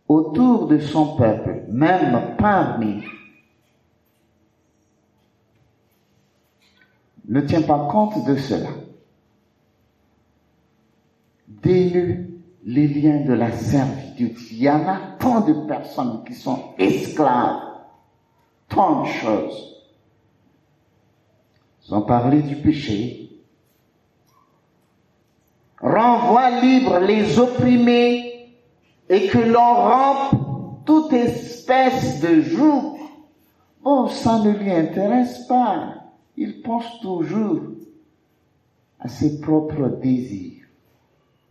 autour 0.06 0.68
de 0.68 0.78
son 0.78 1.16
peuple, 1.16 1.64
même 1.68 2.36
parmi 2.38 3.02
ne 7.28 7.40
tient 7.40 7.62
pas 7.62 7.88
compte 7.90 8.24
de 8.24 8.36
cela. 8.36 8.70
Dénue 11.48 12.30
les 12.64 12.88
liens 12.88 13.24
de 13.24 13.32
la 13.32 13.50
servitude. 13.52 14.36
Il 14.52 14.58
y 14.58 14.70
en 14.70 14.86
a 14.86 14.98
tant 15.18 15.40
de 15.40 15.66
personnes 15.66 16.22
qui 16.24 16.34
sont 16.34 16.74
esclaves, 16.78 17.62
tant 18.68 19.02
de 19.02 19.08
choses. 19.08 19.66
Ont 21.92 22.02
parlé 22.02 22.40
du 22.42 22.54
péché. 22.54 23.19
Renvoie 25.80 26.60
libre 26.60 26.98
les 26.98 27.38
opprimés 27.38 28.54
et 29.08 29.28
que 29.28 29.38
l'on 29.38 29.74
rampe 29.74 30.84
toute 30.84 31.12
espèce 31.12 32.20
de 32.20 32.40
joug. 32.42 32.98
Bon, 33.82 34.08
ça 34.08 34.38
ne 34.40 34.50
lui 34.50 34.70
intéresse 34.70 35.46
pas 35.46 36.00
il 36.40 36.62
pense 36.62 37.00
toujours 37.00 37.60
à 38.98 39.08
ses 39.08 39.42
propres 39.42 39.88
désirs 40.00 40.66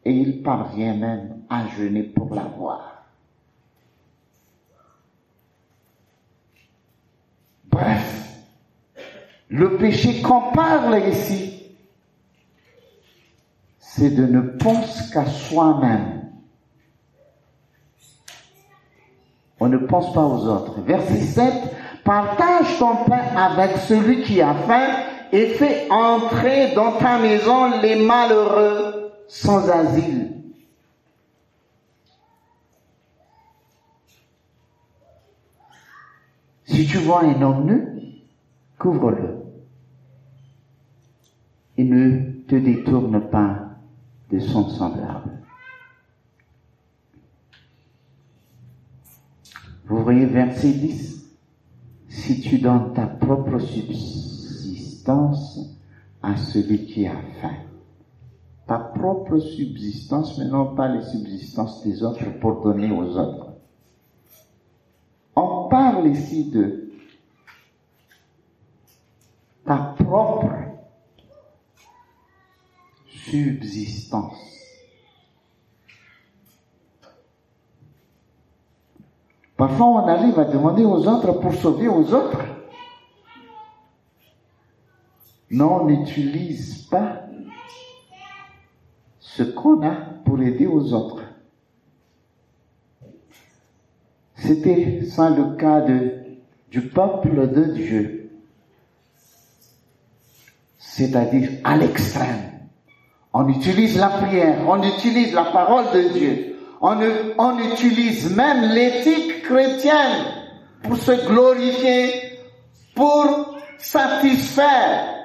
et 0.04 0.12
il 0.12 0.42
parvient 0.42 0.96
même 0.96 1.44
à 1.48 1.68
jeûner 1.68 2.02
pour 2.02 2.34
l'avoir. 2.34 3.06
Bref, 7.66 8.42
le 9.50 9.78
péché 9.78 10.24
qu'on 10.24 10.52
parle 10.52 11.08
ici, 11.08 11.59
c'est 14.00 14.12
de 14.12 14.26
ne 14.26 14.40
penser 14.40 15.12
qu'à 15.12 15.26
soi-même. 15.26 16.22
On 19.60 19.68
ne 19.68 19.78
pense 19.78 20.14
pas 20.14 20.24
aux 20.24 20.48
autres. 20.48 20.80
Verset 20.82 21.20
7, 21.20 21.54
partage 22.06 22.80
ton 22.80 22.96
pain 23.04 23.36
avec 23.36 23.76
celui 23.78 24.24
qui 24.24 24.42
a 24.42 24.54
faim 24.54 24.88
et 25.34 25.48
fais 25.48 25.92
entrer 25.92 26.74
dans 26.76 26.94
ta 26.94 27.20
maison 27.20 27.82
les 27.82 28.06
malheureux 28.06 29.12
sans 29.28 29.70
asile. 29.70 30.34
Si 36.64 36.88
tu 36.88 37.00
vois 37.00 37.24
un 37.24 37.42
homme 37.42 37.66
nu, 37.66 37.88
couvre-le. 38.78 39.44
Et 41.78 41.84
ne 41.84 42.44
te 42.48 42.56
détourne 42.56 43.30
pas 43.30 43.69
de 44.32 44.40
son 44.40 44.70
semblable. 44.70 45.42
Vous 49.86 50.04
voyez 50.04 50.28
verset 50.28 50.72
10. 50.72 51.26
Si 52.10 52.42
tu 52.42 52.60
donnes 52.60 52.94
ta 52.94 53.08
propre 53.08 53.58
subsistance 53.60 55.60
à 56.22 56.38
celui 56.38 56.86
qui 56.86 57.08
a 57.08 57.16
faim, 57.42 57.56
ta 58.68 58.78
propre 58.78 59.40
subsistance, 59.40 60.38
mais 60.38 60.46
non 60.46 60.76
pas 60.76 60.90
les 60.90 61.02
subsistances 61.02 61.84
des 61.84 62.04
autres 62.04 62.38
pour 62.40 62.62
donner 62.62 62.92
aux 62.92 63.18
autres. 63.18 63.48
On 65.36 65.68
parle 65.70 66.08
ici 66.10 66.52
de 66.52 66.92
ta 69.66 69.96
propre 69.98 70.69
subsistance. 73.30 74.38
Parfois, 79.56 79.88
on 79.88 80.08
arrive 80.08 80.40
à 80.40 80.46
demander 80.46 80.86
aux 80.86 81.06
autres 81.06 81.34
pour 81.34 81.54
sauver 81.54 81.88
aux 81.90 82.14
autres. 82.14 82.46
Non, 85.52 85.82
on 85.82 85.86
n'utilise 85.86 86.84
pas 86.84 87.24
ce 89.20 89.44
qu'on 89.44 89.86
a 89.86 89.96
pour 90.24 90.42
aider 90.42 90.66
aux 90.66 90.94
autres. 90.94 91.24
C'était 94.36 95.06
ça 95.06 95.30
le 95.30 95.58
cas 95.58 95.86
du 96.70 96.82
peuple 96.90 97.52
de 97.52 97.64
Dieu. 97.74 98.32
C'est-à-dire 100.78 101.50
à, 101.64 101.76
l'extrême. 101.76 102.49
On 103.34 103.48
utilise 103.48 103.98
la 103.98 104.10
prière, 104.10 104.58
on 104.68 104.82
utilise 104.82 105.34
la 105.34 105.46
parole 105.46 105.92
de 105.94 106.10
Dieu, 106.10 106.60
on, 106.82 107.60
utilise 107.60 108.36
même 108.36 108.72
l'éthique 108.72 109.44
chrétienne 109.44 110.26
pour 110.82 110.98
se 110.98 111.12
glorifier, 111.28 112.40
pour 112.96 113.58
satisfaire 113.78 115.16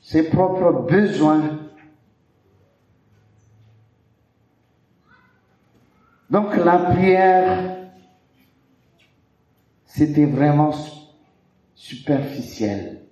ses 0.00 0.30
propres 0.30 0.86
besoins. 0.90 1.58
Donc 6.30 6.56
la 6.56 6.78
prière, 6.78 7.76
c'était 9.84 10.26
vraiment 10.26 10.72
superficiel. 11.74 13.07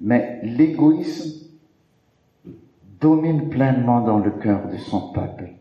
Mais 0.00 0.40
l'égoïsme 0.42 1.46
domine 3.00 3.48
pleinement 3.48 4.00
dans 4.00 4.18
le 4.18 4.30
cœur 4.30 4.68
de 4.68 4.76
son 4.78 5.12
peuple. 5.12 5.52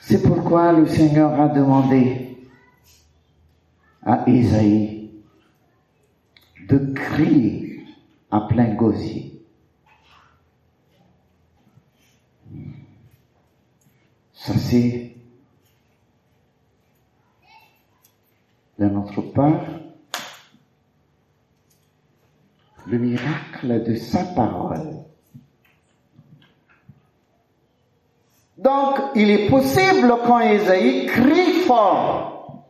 C'est 0.00 0.22
pourquoi 0.22 0.72
le 0.72 0.86
Seigneur 0.86 1.40
a 1.40 1.48
demandé 1.48 2.36
à 4.02 4.28
Isaïe 4.28 5.10
de 6.68 6.92
crier 6.94 7.84
à 8.30 8.40
plein 8.40 8.74
gosier. 8.74 9.40
Ça 14.32 14.54
c'est 14.54 15.14
de 18.78 18.86
notre 18.86 19.20
part 19.20 19.79
le 22.90 22.98
miracle 22.98 23.84
de 23.84 23.94
sa 23.94 24.24
parole. 24.24 25.04
Donc, 28.58 28.98
il 29.14 29.30
est 29.30 29.48
possible 29.48 30.12
quand 30.26 30.40
Isaïe 30.40 31.06
crie 31.06 31.62
fort, 31.66 32.66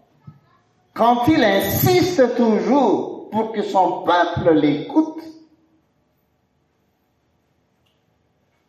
quand 0.93 1.27
il 1.27 1.43
insiste 1.43 2.37
toujours 2.37 3.31
pour 3.31 3.53
que 3.53 3.63
son 3.63 4.03
peuple 4.03 4.53
l'écoute, 4.53 5.23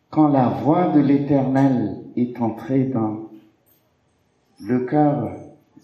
quand 0.08 0.28
la 0.28 0.48
voix 0.48 0.88
de 0.88 1.00
l'Éternel 1.00 2.02
est 2.16 2.40
entrée 2.40 2.84
dans 2.84 3.28
le 4.60 4.80
cœur 4.86 5.36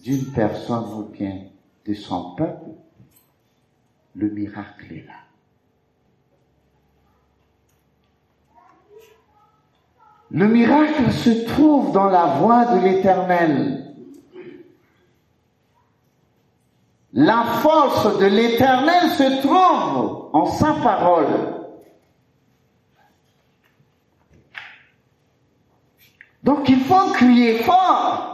d'une 0.03 0.25
personne 0.33 0.85
ou 0.97 1.03
bien 1.03 1.43
de 1.85 1.93
son 1.93 2.35
peuple, 2.35 2.71
le 4.15 4.29
miracle 4.29 4.93
est 4.93 5.05
là. 5.07 5.28
Le 10.31 10.47
miracle 10.47 11.11
se 11.11 11.45
trouve 11.47 11.91
dans 11.91 12.05
la 12.05 12.25
voix 12.25 12.65
de 12.65 12.79
l'Éternel. 12.81 13.85
La 17.13 17.43
force 17.61 18.19
de 18.19 18.25
l'Éternel 18.27 19.09
se 19.09 19.41
trouve 19.41 20.29
en 20.33 20.45
sa 20.45 20.73
parole. 20.73 21.59
Donc 26.43 26.69
il 26.69 26.79
faut 26.79 27.11
crier 27.13 27.55
fort. 27.63 28.29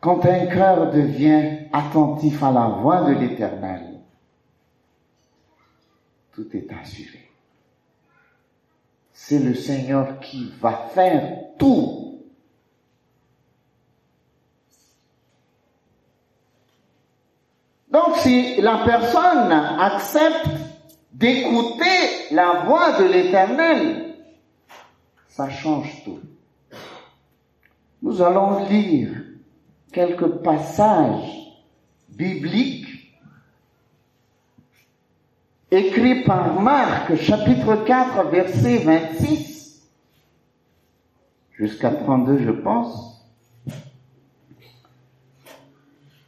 Quand 0.00 0.24
un 0.26 0.46
cœur 0.46 0.90
devient 0.90 1.68
attentif 1.72 2.42
à 2.42 2.50
la 2.50 2.66
voix 2.66 3.02
de 3.02 3.12
l'Éternel, 3.12 3.91
tout 6.32 6.48
est 6.56 6.70
assuré. 6.72 7.30
C'est 9.12 9.38
le 9.38 9.54
Seigneur 9.54 10.20
qui 10.20 10.52
va 10.60 10.88
faire 10.94 11.38
tout. 11.58 12.20
Donc 17.90 18.16
si 18.16 18.60
la 18.60 18.82
personne 18.84 19.52
accepte 19.52 20.48
d'écouter 21.12 22.30
la 22.30 22.64
voix 22.64 22.98
de 22.98 23.04
l'Éternel, 23.04 24.16
ça 25.28 25.50
change 25.50 26.02
tout. 26.04 26.20
Nous 28.00 28.22
allons 28.22 28.66
lire 28.66 29.10
quelques 29.92 30.26
passages 30.42 31.52
bibliques 32.08 32.91
écrit 35.72 36.22
par 36.22 36.60
Marc, 36.60 37.16
chapitre 37.16 37.76
4, 37.86 38.28
verset 38.28 38.78
26, 38.78 39.88
jusqu'à 41.52 41.90
32, 41.90 42.38
je 42.38 42.50
pense. 42.50 43.26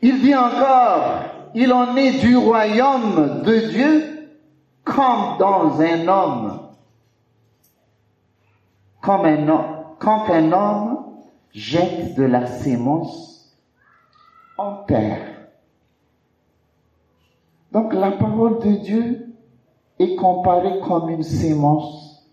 Il 0.00 0.22
dit 0.22 0.35
encore, 0.35 1.24
il 1.54 1.72
en 1.74 1.94
est 1.94 2.20
du 2.20 2.37
royaume 2.37 3.42
de 3.42 3.68
Dieu 3.68 4.30
comme 4.83 5.37
dans 5.38 5.78
un 5.78 6.09
homme, 6.09 6.61
comme 9.02 9.26
un 9.26 9.48
homme, 9.48 9.85
quand 9.98 10.30
un 10.30 10.52
homme 10.52 11.04
jette 11.52 12.14
de 12.16 12.24
la 12.24 12.46
sémence 12.46 13.54
en 14.57 14.85
terre. 14.85 15.20
Donc 17.72 17.92
la 17.92 18.12
parole 18.12 18.61
de 18.61 18.76
Dieu 18.76 19.23
est 19.98 20.16
comparé 20.16 20.80
comme 20.80 21.09
une 21.11 21.22
sémence. 21.22 22.24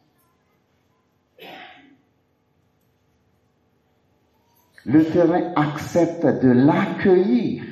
Le 4.85 5.05
terrain 5.05 5.53
accepte 5.55 6.25
de 6.25 6.49
l'accueillir. 6.49 7.63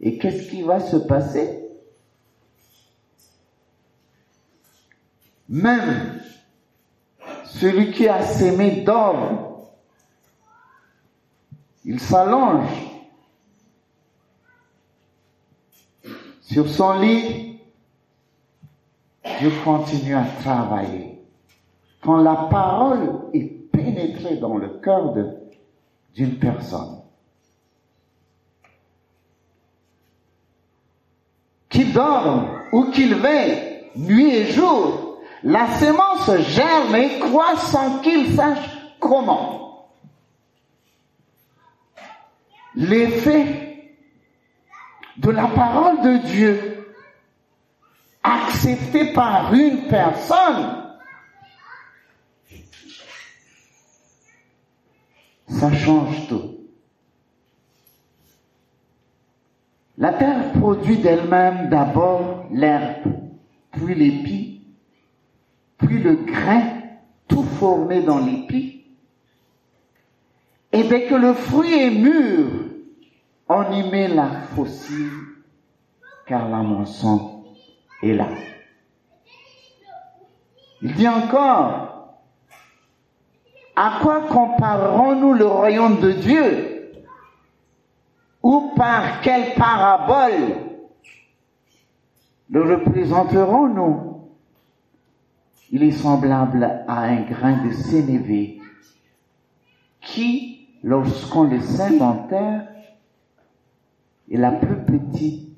Et 0.00 0.18
qu'est-ce 0.18 0.48
qui 0.50 0.62
va 0.62 0.80
se 0.80 0.96
passer? 0.96 1.58
Même 5.48 6.20
celui 7.44 7.90
qui 7.90 8.06
a 8.06 8.22
sémé 8.22 8.82
d'or, 8.82 9.72
il 11.84 11.98
s'allonge 11.98 12.68
sur 16.40 16.68
son 16.68 17.00
lit, 17.00 17.49
Dieu 19.24 19.52
continue 19.64 20.14
à 20.14 20.24
travailler. 20.42 21.18
Quand 22.02 22.18
la 22.18 22.34
parole 22.34 23.28
est 23.34 23.70
pénétrée 23.70 24.36
dans 24.36 24.56
le 24.56 24.68
cœur 24.82 25.14
d'une 26.14 26.38
personne, 26.38 27.02
qu'il 31.68 31.92
dorme 31.92 32.48
ou 32.72 32.84
qu'il 32.84 33.14
veille, 33.14 33.86
nuit 33.96 34.34
et 34.34 34.46
jour, 34.46 35.18
la 35.42 35.66
sémence 35.78 36.30
germe 36.38 36.94
et 36.96 37.18
croît 37.18 37.56
sans 37.56 38.00
qu'il 38.00 38.34
sache 38.34 38.78
comment. 38.98 39.88
L'effet 42.74 43.94
de 45.16 45.30
la 45.30 45.46
parole 45.48 46.00
de 46.02 46.16
Dieu 46.28 46.69
acceptée 48.22 49.12
par 49.12 49.52
une 49.54 49.88
personne, 49.88 50.84
ça 55.48 55.72
change 55.72 56.28
tout. 56.28 56.56
La 59.98 60.14
terre 60.14 60.52
produit 60.52 60.96
d'elle-même 60.96 61.68
d'abord 61.68 62.46
l'herbe, 62.50 63.12
puis 63.72 63.94
l'épi, 63.94 64.62
puis 65.76 65.98
le 65.98 66.16
grain, 66.16 66.62
tout 67.28 67.42
formé 67.42 68.02
dans 68.02 68.18
l'épi. 68.18 68.84
Et 70.72 70.84
dès 70.84 71.06
que 71.06 71.14
le 71.14 71.34
fruit 71.34 71.72
est 71.72 71.90
mûr, 71.90 72.46
on 73.48 73.72
y 73.72 73.90
met 73.90 74.08
la 74.08 74.30
fossile, 74.54 75.10
car 76.26 76.48
la 76.48 76.58
moisson 76.58 77.29
là. 78.02 78.28
Il 80.82 80.94
dit 80.94 81.08
encore, 81.08 82.16
à 83.76 83.98
quoi 84.02 84.22
comparerons-nous 84.28 85.34
le 85.34 85.46
royaume 85.46 86.00
de 86.00 86.12
Dieu? 86.12 86.92
Ou 88.42 88.72
par 88.74 89.20
quelle 89.20 89.54
parabole 89.54 90.56
le 92.48 92.62
représenterons-nous? 92.62 94.28
Il 95.70 95.82
est 95.82 95.92
semblable 95.92 96.64
à 96.88 97.02
un 97.02 97.20
grain 97.22 97.64
de 97.64 97.72
sénévé 97.72 98.60
qui, 100.00 100.66
lorsqu'on 100.82 101.44
le 101.44 101.60
sème 101.60 102.02
en 102.02 102.26
terre, 102.26 102.66
est 104.30 104.36
la 104.36 104.52
plus 104.52 104.76
petite 104.76 105.49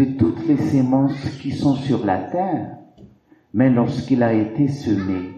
de 0.00 0.16
toutes 0.16 0.46
les 0.46 0.56
semences 0.56 1.28
qui 1.42 1.52
sont 1.52 1.74
sur 1.74 2.06
la 2.06 2.16
terre, 2.16 2.78
mais 3.52 3.68
lorsqu'il 3.68 4.22
a 4.22 4.32
été 4.32 4.66
semé, 4.68 5.34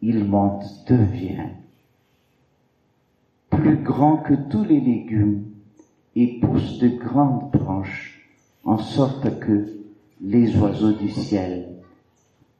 il 0.00 0.24
monte, 0.24 0.64
devient 0.88 1.50
plus 3.50 3.76
grand 3.76 4.18
que 4.18 4.32
tous 4.48 4.64
les 4.64 4.80
légumes 4.80 5.44
et 6.14 6.40
pousse 6.40 6.78
de 6.78 6.88
grandes 6.88 7.50
branches 7.50 8.30
en 8.64 8.78
sorte 8.78 9.38
que 9.40 9.66
les 10.22 10.56
oiseaux 10.56 10.92
du 10.92 11.10
ciel 11.10 11.76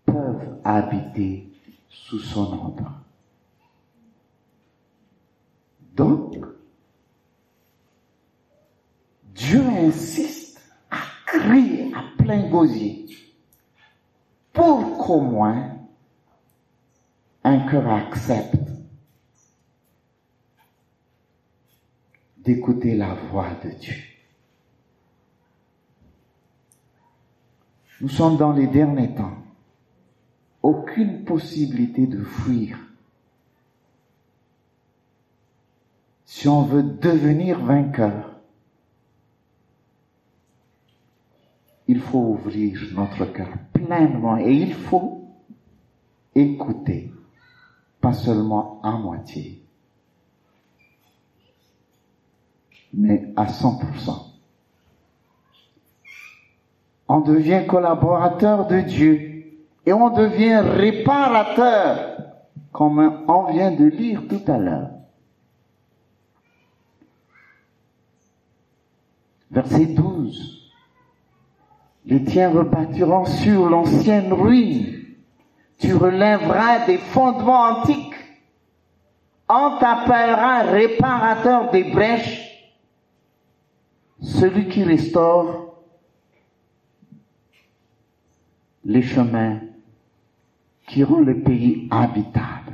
peuvent 0.05 0.59
habiter 0.64 1.48
sous 1.88 2.18
son 2.18 2.52
ombre. 2.52 2.92
Donc, 5.96 6.37
Dieu 9.35 9.62
insiste 9.62 10.45
à 11.37 11.40
crier 11.40 11.92
à 11.94 12.03
plein 12.18 12.49
gosier 12.49 13.07
pour 14.53 14.99
qu'au 14.99 15.20
moins 15.20 15.77
un 17.44 17.59
cœur 17.68 17.88
accepte 17.88 18.57
d'écouter 22.38 22.96
la 22.96 23.14
voix 23.14 23.51
de 23.64 23.70
Dieu. 23.70 23.96
Nous 28.01 28.09
sommes 28.09 28.37
dans 28.37 28.53
les 28.53 28.66
derniers 28.66 29.14
temps. 29.14 29.38
Aucune 30.62 31.25
possibilité 31.25 32.07
de 32.07 32.22
fuir. 32.22 32.79
Si 36.25 36.49
on 36.49 36.62
veut 36.62 36.83
devenir 36.83 37.64
vainqueur, 37.64 38.36
il 41.88 42.01
faut 42.01 42.38
ouvrir 42.38 42.79
notre 42.94 43.27
cœur 43.27 43.49
pleinement 43.72 44.38
et 44.38 44.53
il 44.53 44.75
faut 44.75 45.29
écouter, 46.35 47.12
pas 48.01 48.12
seulement 48.12 48.81
à 48.83 48.92
moitié. 48.92 49.66
mais 52.96 53.29
à 53.37 53.46
100%. 53.46 54.33
On 57.09 57.20
devient 57.20 57.64
collaborateur 57.68 58.66
de 58.66 58.81
Dieu 58.81 59.44
et 59.85 59.92
on 59.92 60.11
devient 60.11 60.57
réparateur, 60.57 62.18
comme 62.72 63.25
on 63.29 63.53
vient 63.53 63.70
de 63.70 63.85
lire 63.85 64.22
tout 64.29 64.51
à 64.51 64.59
l'heure. 64.59 64.90
Verset 69.51 69.87
12. 69.87 70.65
Les 72.07 72.23
tiens 72.25 72.51
rebâtiront 72.51 73.25
sur 73.25 73.69
l'ancienne 73.69 74.33
ruine. 74.33 75.05
Tu 75.79 75.95
relèveras 75.95 76.87
des 76.87 76.99
fondements 76.99 77.81
antiques. 77.81 78.14
On 79.49 79.79
t'appellera 79.79 80.62
réparateur 80.62 81.71
des 81.71 81.85
brèches 81.85 82.47
celui 84.21 84.69
qui 84.69 84.83
restaure 84.83 85.75
les 88.85 89.03
chemins 89.03 89.61
qui 90.87 91.05
rend 91.05 91.21
le 91.21 91.40
pays 91.42 91.88
habitable. 91.90 92.65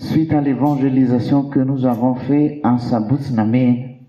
Suite 0.00 0.32
à 0.32 0.40
l'évangélisation 0.40 1.50
que 1.50 1.60
nous 1.60 1.84
avons 1.84 2.14
fait 2.14 2.62
en 2.64 2.78
Saboutnamé, 2.78 4.00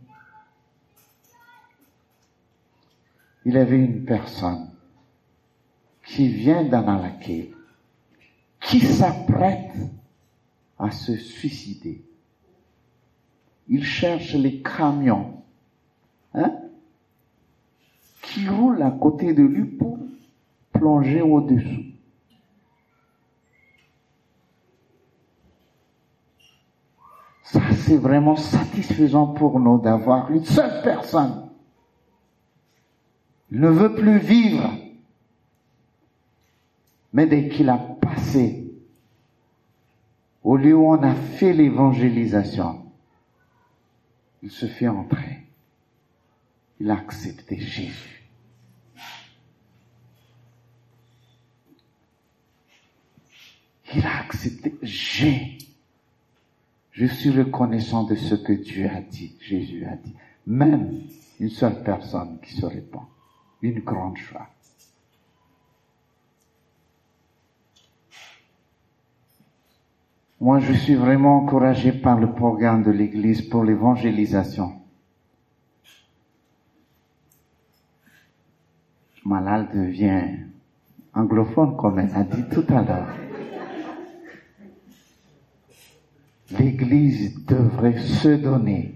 il 3.43 3.54
y 3.54 3.58
avait 3.58 3.77
une 3.77 4.06
personne 4.06 4.69
qui 6.06 6.30
vient 6.30 6.63
d'Analaké 6.63 7.54
qui 8.62 8.80
s'apprête 8.80 9.75
à 10.80 10.91
se 10.91 11.17
suicider. 11.17 12.01
Il 13.67 13.84
cherche 13.84 14.34
les 14.34 14.62
camions 14.62 15.43
hein, 16.34 16.56
qui 18.21 18.47
roulent 18.47 18.82
à 18.82 18.91
côté 18.91 19.34
de 19.34 19.43
lui 19.43 19.65
pour 19.65 19.99
plonger 20.71 21.21
au-dessous. 21.21 21.91
Ça, 27.51 27.60
c'est 27.91 27.97
vraiment 27.97 28.38
satisfaisant 28.38 29.27
pour 29.27 29.60
nous 29.60 29.77
d'avoir 29.77 30.32
une 30.32 30.45
seule 30.45 30.82
personne. 30.82 31.49
Il 33.51 33.60
ne 33.60 33.67
veut 33.67 33.93
plus 33.93 34.17
vivre. 34.17 34.73
Mais 37.12 37.27
dès 37.27 37.49
qu'il 37.49 37.67
a 37.67 37.77
passé, 37.77 38.71
au 40.41 40.56
lieu 40.56 40.73
où 40.73 40.88
on 40.88 41.04
a 41.04 41.13
fait 41.13 41.51
l'évangélisation, 41.51 42.86
il 44.41 44.51
se 44.51 44.67
fait 44.67 44.88
entrer. 44.88 45.45
Il 46.80 46.89
a 46.91 46.93
accepté 46.93 47.60
Jésus. 47.60 48.25
Il 53.93 54.06
a 54.06 54.19
accepté. 54.21 54.75
J'ai. 54.82 55.58
Je 56.91 57.06
suis 57.06 57.30
reconnaissant 57.30 58.04
de 58.04 58.15
ce 58.15 58.36
que 58.36 58.54
Dieu 58.54 58.89
a 58.89 59.01
dit, 59.01 59.36
Jésus 59.39 59.86
a 59.86 59.95
dit. 59.95 60.15
Même 60.45 61.04
une 61.39 61.49
seule 61.49 61.84
personne 61.84 62.39
qui 62.43 62.54
se 62.54 62.65
répand. 62.65 63.04
Une 63.62 63.80
grande 63.80 64.17
joie. 64.17 64.47
Moi, 70.41 70.60
je 70.60 70.73
suis 70.73 70.95
vraiment 70.95 71.38
encouragé 71.38 71.91
par 71.91 72.19
le 72.19 72.34
programme 72.34 72.82
de 72.82 72.89
l'Église 72.89 73.43
pour 73.43 73.63
l'évangélisation. 73.63 74.73
Malal 79.23 79.69
devient 79.71 80.39
anglophone, 81.13 81.77
comme 81.77 81.99
elle 81.99 82.15
a 82.15 82.23
dit 82.23 82.43
tout 82.49 82.65
à 82.69 82.82
l'heure. 82.82 83.31
L'Église 86.58 87.46
devrait 87.46 88.00
se 88.00 88.30
donner. 88.30 88.96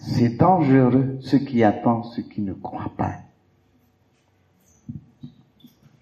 C'est 0.00 0.36
dangereux 0.36 1.18
ce 1.20 1.36
qui 1.36 1.62
attend 1.62 2.02
ceux 2.04 2.22
qui 2.22 2.40
ne 2.40 2.54
croient 2.54 2.92
pas. 2.96 3.16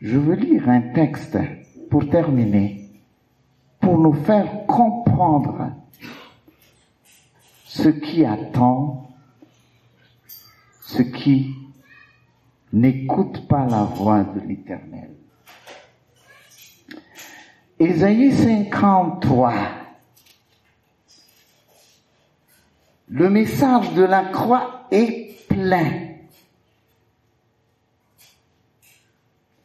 Je 0.01 0.19
veux 0.19 0.35
lire 0.35 0.69
un 0.69 0.93
texte 0.93 1.39
pour 1.91 2.09
terminer, 2.11 2.91
pour 3.81 3.99
nous 3.99 4.13
faire 4.13 4.67
comprendre 4.67 5.73
ce 7.65 7.89
qui 7.89 8.25
attend, 8.25 9.09
ce 10.83 11.03
qui 11.03 11.55
n'écoute 12.73 13.49
pas 13.49 13.67
la 13.67 13.85
voix 13.85 14.23
de 14.23 14.41
l'Éternel. 14.41 15.14
Ésaïe 17.79 18.33
53. 18.33 19.53
Le 23.09 23.31
message 23.31 23.93
de 23.95 24.03
la 24.03 24.25
croix 24.25 24.87
est 24.91 25.47
plein, 25.49 25.91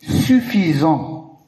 suffisant. 0.02 1.40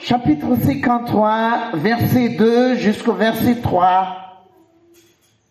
Chapitre 0.00 0.56
53, 0.64 1.72
verset 1.74 2.30
2 2.30 2.76
jusqu'au 2.76 3.12
verset 3.12 3.56
3, 3.56 4.46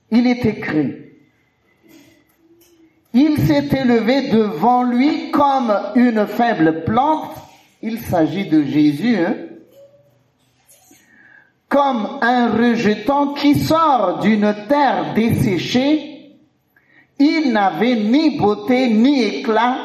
il 0.10 0.26
est 0.26 0.46
écrit, 0.46 0.96
il 3.14 3.38
s'est 3.46 3.70
élevé 3.72 4.30
devant 4.32 4.84
lui 4.84 5.30
comme 5.32 5.76
une 5.96 6.26
faible 6.26 6.84
plante 6.86 7.47
il 7.82 8.00
s'agit 8.00 8.50
de 8.50 8.64
Jésus, 8.64 9.18
hein. 9.18 9.36
comme 11.70 12.20
un 12.22 12.50
rejeton 12.50 13.34
qui 13.34 13.56
sort 13.56 14.20
d'une 14.20 14.54
terre 14.68 15.14
desséchée, 15.14 16.36
il 17.20 17.52
n'avait 17.52 17.96
ni 17.96 18.38
beauté 18.38 18.90
ni 18.90 19.24
éclat 19.24 19.78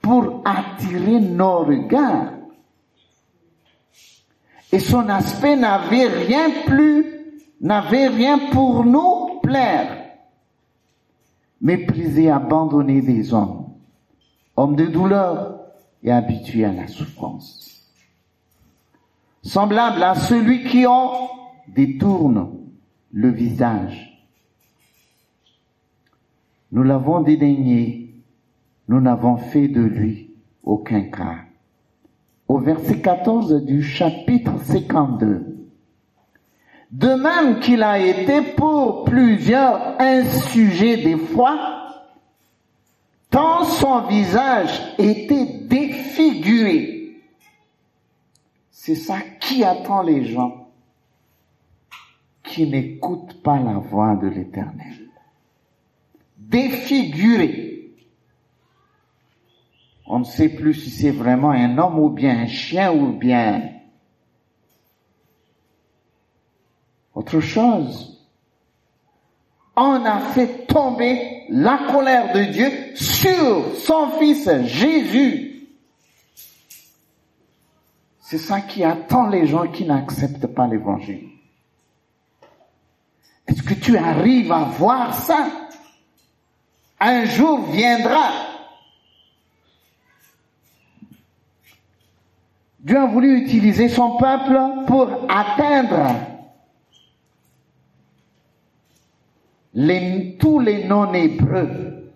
pour 0.00 0.42
attirer 0.44 1.20
nos 1.20 1.60
regards. 1.60 2.32
Et 4.72 4.78
son 4.78 5.08
aspect 5.08 5.56
n'avait 5.56 6.06
rien 6.06 6.50
plus, 6.66 7.06
n'avait 7.60 8.08
rien 8.08 8.38
pour 8.50 8.84
nous 8.84 9.40
plaire. 9.42 10.04
Méprisé, 11.60 12.30
abandonné 12.30 13.00
des 13.00 13.32
hommes, 13.32 13.70
homme 14.56 14.76
de 14.76 14.86
douleur, 14.86 15.65
et 16.02 16.10
habitué 16.10 16.64
à 16.64 16.72
la 16.72 16.86
souffrance. 16.86 17.82
Semblable 19.42 20.02
à 20.02 20.14
celui 20.14 20.64
qui 20.64 20.86
en 20.86 21.28
détourne 21.68 22.50
le 23.12 23.30
visage. 23.30 24.28
Nous 26.72 26.82
l'avons 26.82 27.20
dédaigné, 27.20 28.14
nous 28.88 29.00
n'avons 29.00 29.36
fait 29.36 29.68
de 29.68 29.80
lui 29.80 30.34
aucun 30.62 31.02
cas. 31.02 31.36
Au 32.48 32.58
verset 32.58 33.00
14 33.00 33.64
du 33.64 33.82
chapitre 33.82 34.60
52. 34.62 35.56
De 36.92 37.08
même 37.08 37.60
qu'il 37.60 37.82
a 37.82 37.98
été 37.98 38.42
pour 38.42 39.04
plusieurs 39.04 40.00
un 40.00 40.24
sujet 40.24 40.96
d'effroi, 40.98 41.75
son 43.64 44.06
visage 44.06 44.94
était 44.98 45.60
défiguré. 45.62 47.20
C'est 48.70 48.94
ça 48.94 49.20
qui 49.40 49.64
attend 49.64 50.02
les 50.02 50.24
gens 50.24 50.70
qui 52.42 52.68
n'écoutent 52.68 53.42
pas 53.42 53.58
la 53.58 53.78
voix 53.78 54.16
de 54.16 54.28
l'Éternel. 54.28 55.10
Défiguré. 56.38 57.94
On 60.06 60.20
ne 60.20 60.24
sait 60.24 60.50
plus 60.50 60.74
si 60.74 60.90
c'est 60.90 61.10
vraiment 61.10 61.50
un 61.50 61.76
homme 61.78 61.98
ou 61.98 62.10
bien 62.10 62.38
un 62.38 62.46
chien 62.46 62.92
ou 62.92 63.12
bien 63.12 63.72
autre 67.12 67.40
chose 67.40 68.16
on 69.76 70.04
a 70.04 70.18
fait 70.20 70.65
tomber 70.76 71.46
la 71.48 71.78
colère 71.90 72.34
de 72.34 72.44
Dieu 72.52 72.70
sur 72.94 73.74
son 73.76 74.10
fils 74.18 74.46
Jésus. 74.64 75.70
C'est 78.20 78.36
ça 78.36 78.60
qui 78.60 78.84
attend 78.84 79.28
les 79.28 79.46
gens 79.46 79.68
qui 79.68 79.86
n'acceptent 79.86 80.48
pas 80.48 80.66
l'évangile. 80.66 81.28
Est-ce 83.46 83.62
que 83.62 83.72
tu 83.72 83.96
arrives 83.96 84.52
à 84.52 84.64
voir 84.64 85.14
ça? 85.14 85.46
Un 87.00 87.24
jour 87.24 87.70
viendra. 87.70 88.32
Dieu 92.80 92.98
a 92.98 93.06
voulu 93.06 93.40
utiliser 93.40 93.88
son 93.88 94.18
peuple 94.18 94.60
pour 94.86 95.08
atteindre 95.30 96.35
tous 100.38 100.58
les 100.58 100.84
non-hébreux. 100.84 102.12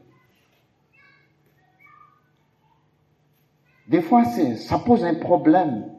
Des 3.87 4.01
fois, 4.01 4.25
ça 4.25 4.79
pose 4.79 5.05
un 5.05 5.17
problème. 5.17 5.91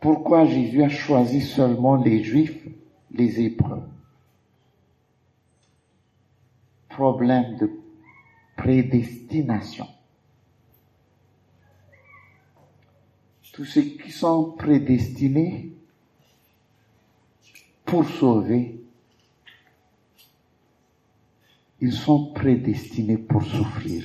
Pourquoi 0.00 0.44
Jésus 0.44 0.82
a 0.82 0.88
choisi 0.88 1.40
seulement 1.40 1.96
les 1.96 2.24
juifs, 2.24 2.66
les 3.12 3.40
hébreux? 3.40 3.82
Problème 6.88 7.56
de 7.58 7.70
prédestination. 8.56 9.86
Tous 13.52 13.64
ceux 13.64 13.82
qui 13.82 14.10
sont 14.10 14.52
prédestinés 14.52 15.72
pour 17.84 18.04
sauver 18.04 18.77
ils 21.80 21.92
sont 21.92 22.32
prédestinés 22.32 23.18
pour 23.18 23.42
souffrir, 23.42 24.04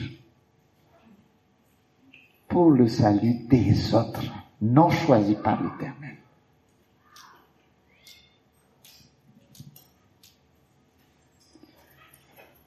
pour 2.48 2.72
le 2.72 2.88
salut 2.88 3.36
des 3.50 3.96
autres, 3.96 4.32
non 4.62 4.90
choisis 4.90 5.36
par 5.38 5.62
l'Éternel. 5.62 6.18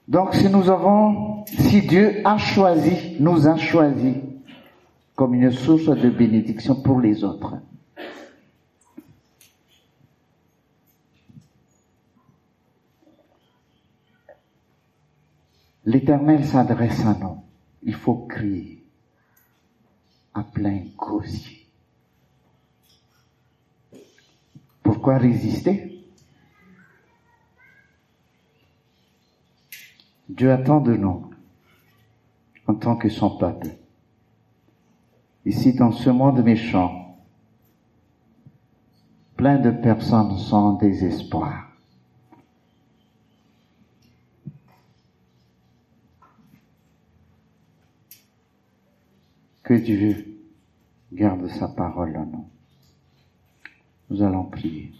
Donc 0.09 0.35
si 0.35 0.49
nous 0.49 0.71
avons, 0.71 1.45
si 1.47 1.83
Dieu 1.83 2.21
a 2.25 2.38
choisi, 2.38 3.16
nous 3.19 3.49
a 3.49 3.57
choisi 3.57 4.14
comme 5.16 5.35
une 5.35 5.51
source 5.51 5.87
de 5.87 6.11
bénédiction 6.11 6.77
pour 6.77 7.01
les 7.01 7.25
autres, 7.25 7.55
L'Éternel 15.87 16.45
s'adresse 16.45 17.05
à 17.07 17.14
nous. 17.14 17.43
Il 17.84 17.95
faut 17.95 18.26
crier 18.26 18.84
à 20.34 20.43
plein 20.43 20.82
gosier. 20.97 21.66
Pourquoi 24.82 25.18
résister? 25.18 26.05
Dieu 30.28 30.51
attend 30.51 30.80
de 30.80 30.97
nous, 30.97 31.30
en 32.66 32.74
tant 32.74 32.97
que 32.97 33.09
son 33.09 33.39
peuple. 33.39 33.70
Ici, 35.45 35.72
dans 35.74 35.93
ce 35.93 36.11
monde 36.11 36.43
méchant, 36.43 37.16
plein 39.37 39.59
de 39.59 39.70
personnes 39.70 40.37
sont 40.37 40.57
en 40.57 40.72
désespoir. 40.72 41.66
Que 49.67 49.75
Dieu 49.75 50.39
garde 51.12 51.49
sa 51.49 51.67
parole 51.67 52.17
en 52.17 52.27
nous. 52.27 52.49
Nous 54.09 54.23
allons 54.23 54.45
prier. 54.45 54.93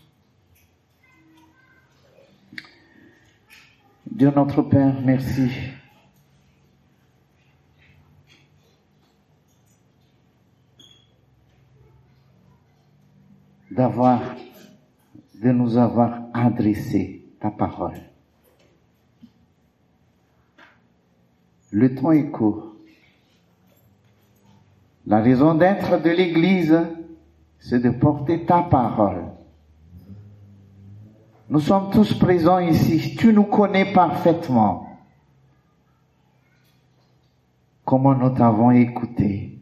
Dieu 4.11 4.33
notre 4.35 4.63
Père, 4.63 5.01
merci. 5.03 5.53
d'avoir, 13.71 14.35
de 15.35 15.53
nous 15.53 15.77
avoir 15.77 16.23
adressé 16.35 17.25
ta 17.39 17.53
parole. 17.53 18.01
Le 21.71 21.95
temps 21.95 22.11
est 22.11 22.31
court. 22.31 22.76
La 25.07 25.21
raison 25.21 25.55
d'être 25.55 26.03
de 26.03 26.11
l'Église, 26.11 26.77
c'est 27.61 27.79
de 27.79 27.91
porter 27.91 28.45
ta 28.45 28.63
parole. 28.63 29.23
Nous 31.49 31.61
sommes 31.61 31.91
tous 31.91 32.13
présents 32.19 32.59
ici. 32.59 33.15
Tu 33.17 33.33
nous 33.33 33.45
connais 33.45 33.93
parfaitement. 33.93 34.99
Comment 37.85 38.17
nous 38.17 38.31
t'avons 38.31 38.73
écouté? 38.73 39.61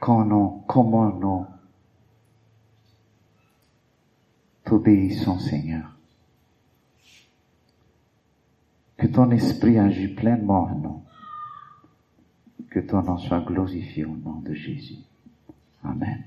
Comment, 0.00 0.64
comment 0.66 1.12
nous 1.12 1.46
t'obéissons, 4.64 5.38
Seigneur. 5.38 5.96
Que 8.96 9.06
ton 9.06 9.30
esprit 9.30 9.78
agit 9.78 10.08
pleinement 10.08 10.64
en 10.64 10.74
nous. 10.74 11.02
Que 12.78 12.86
ton 12.86 13.02
nom 13.02 13.18
soit 13.18 13.40
glorifié 13.40 14.04
au 14.04 14.14
nom 14.14 14.40
de 14.40 14.54
Jésus. 14.54 14.98
Amen. 15.82 16.22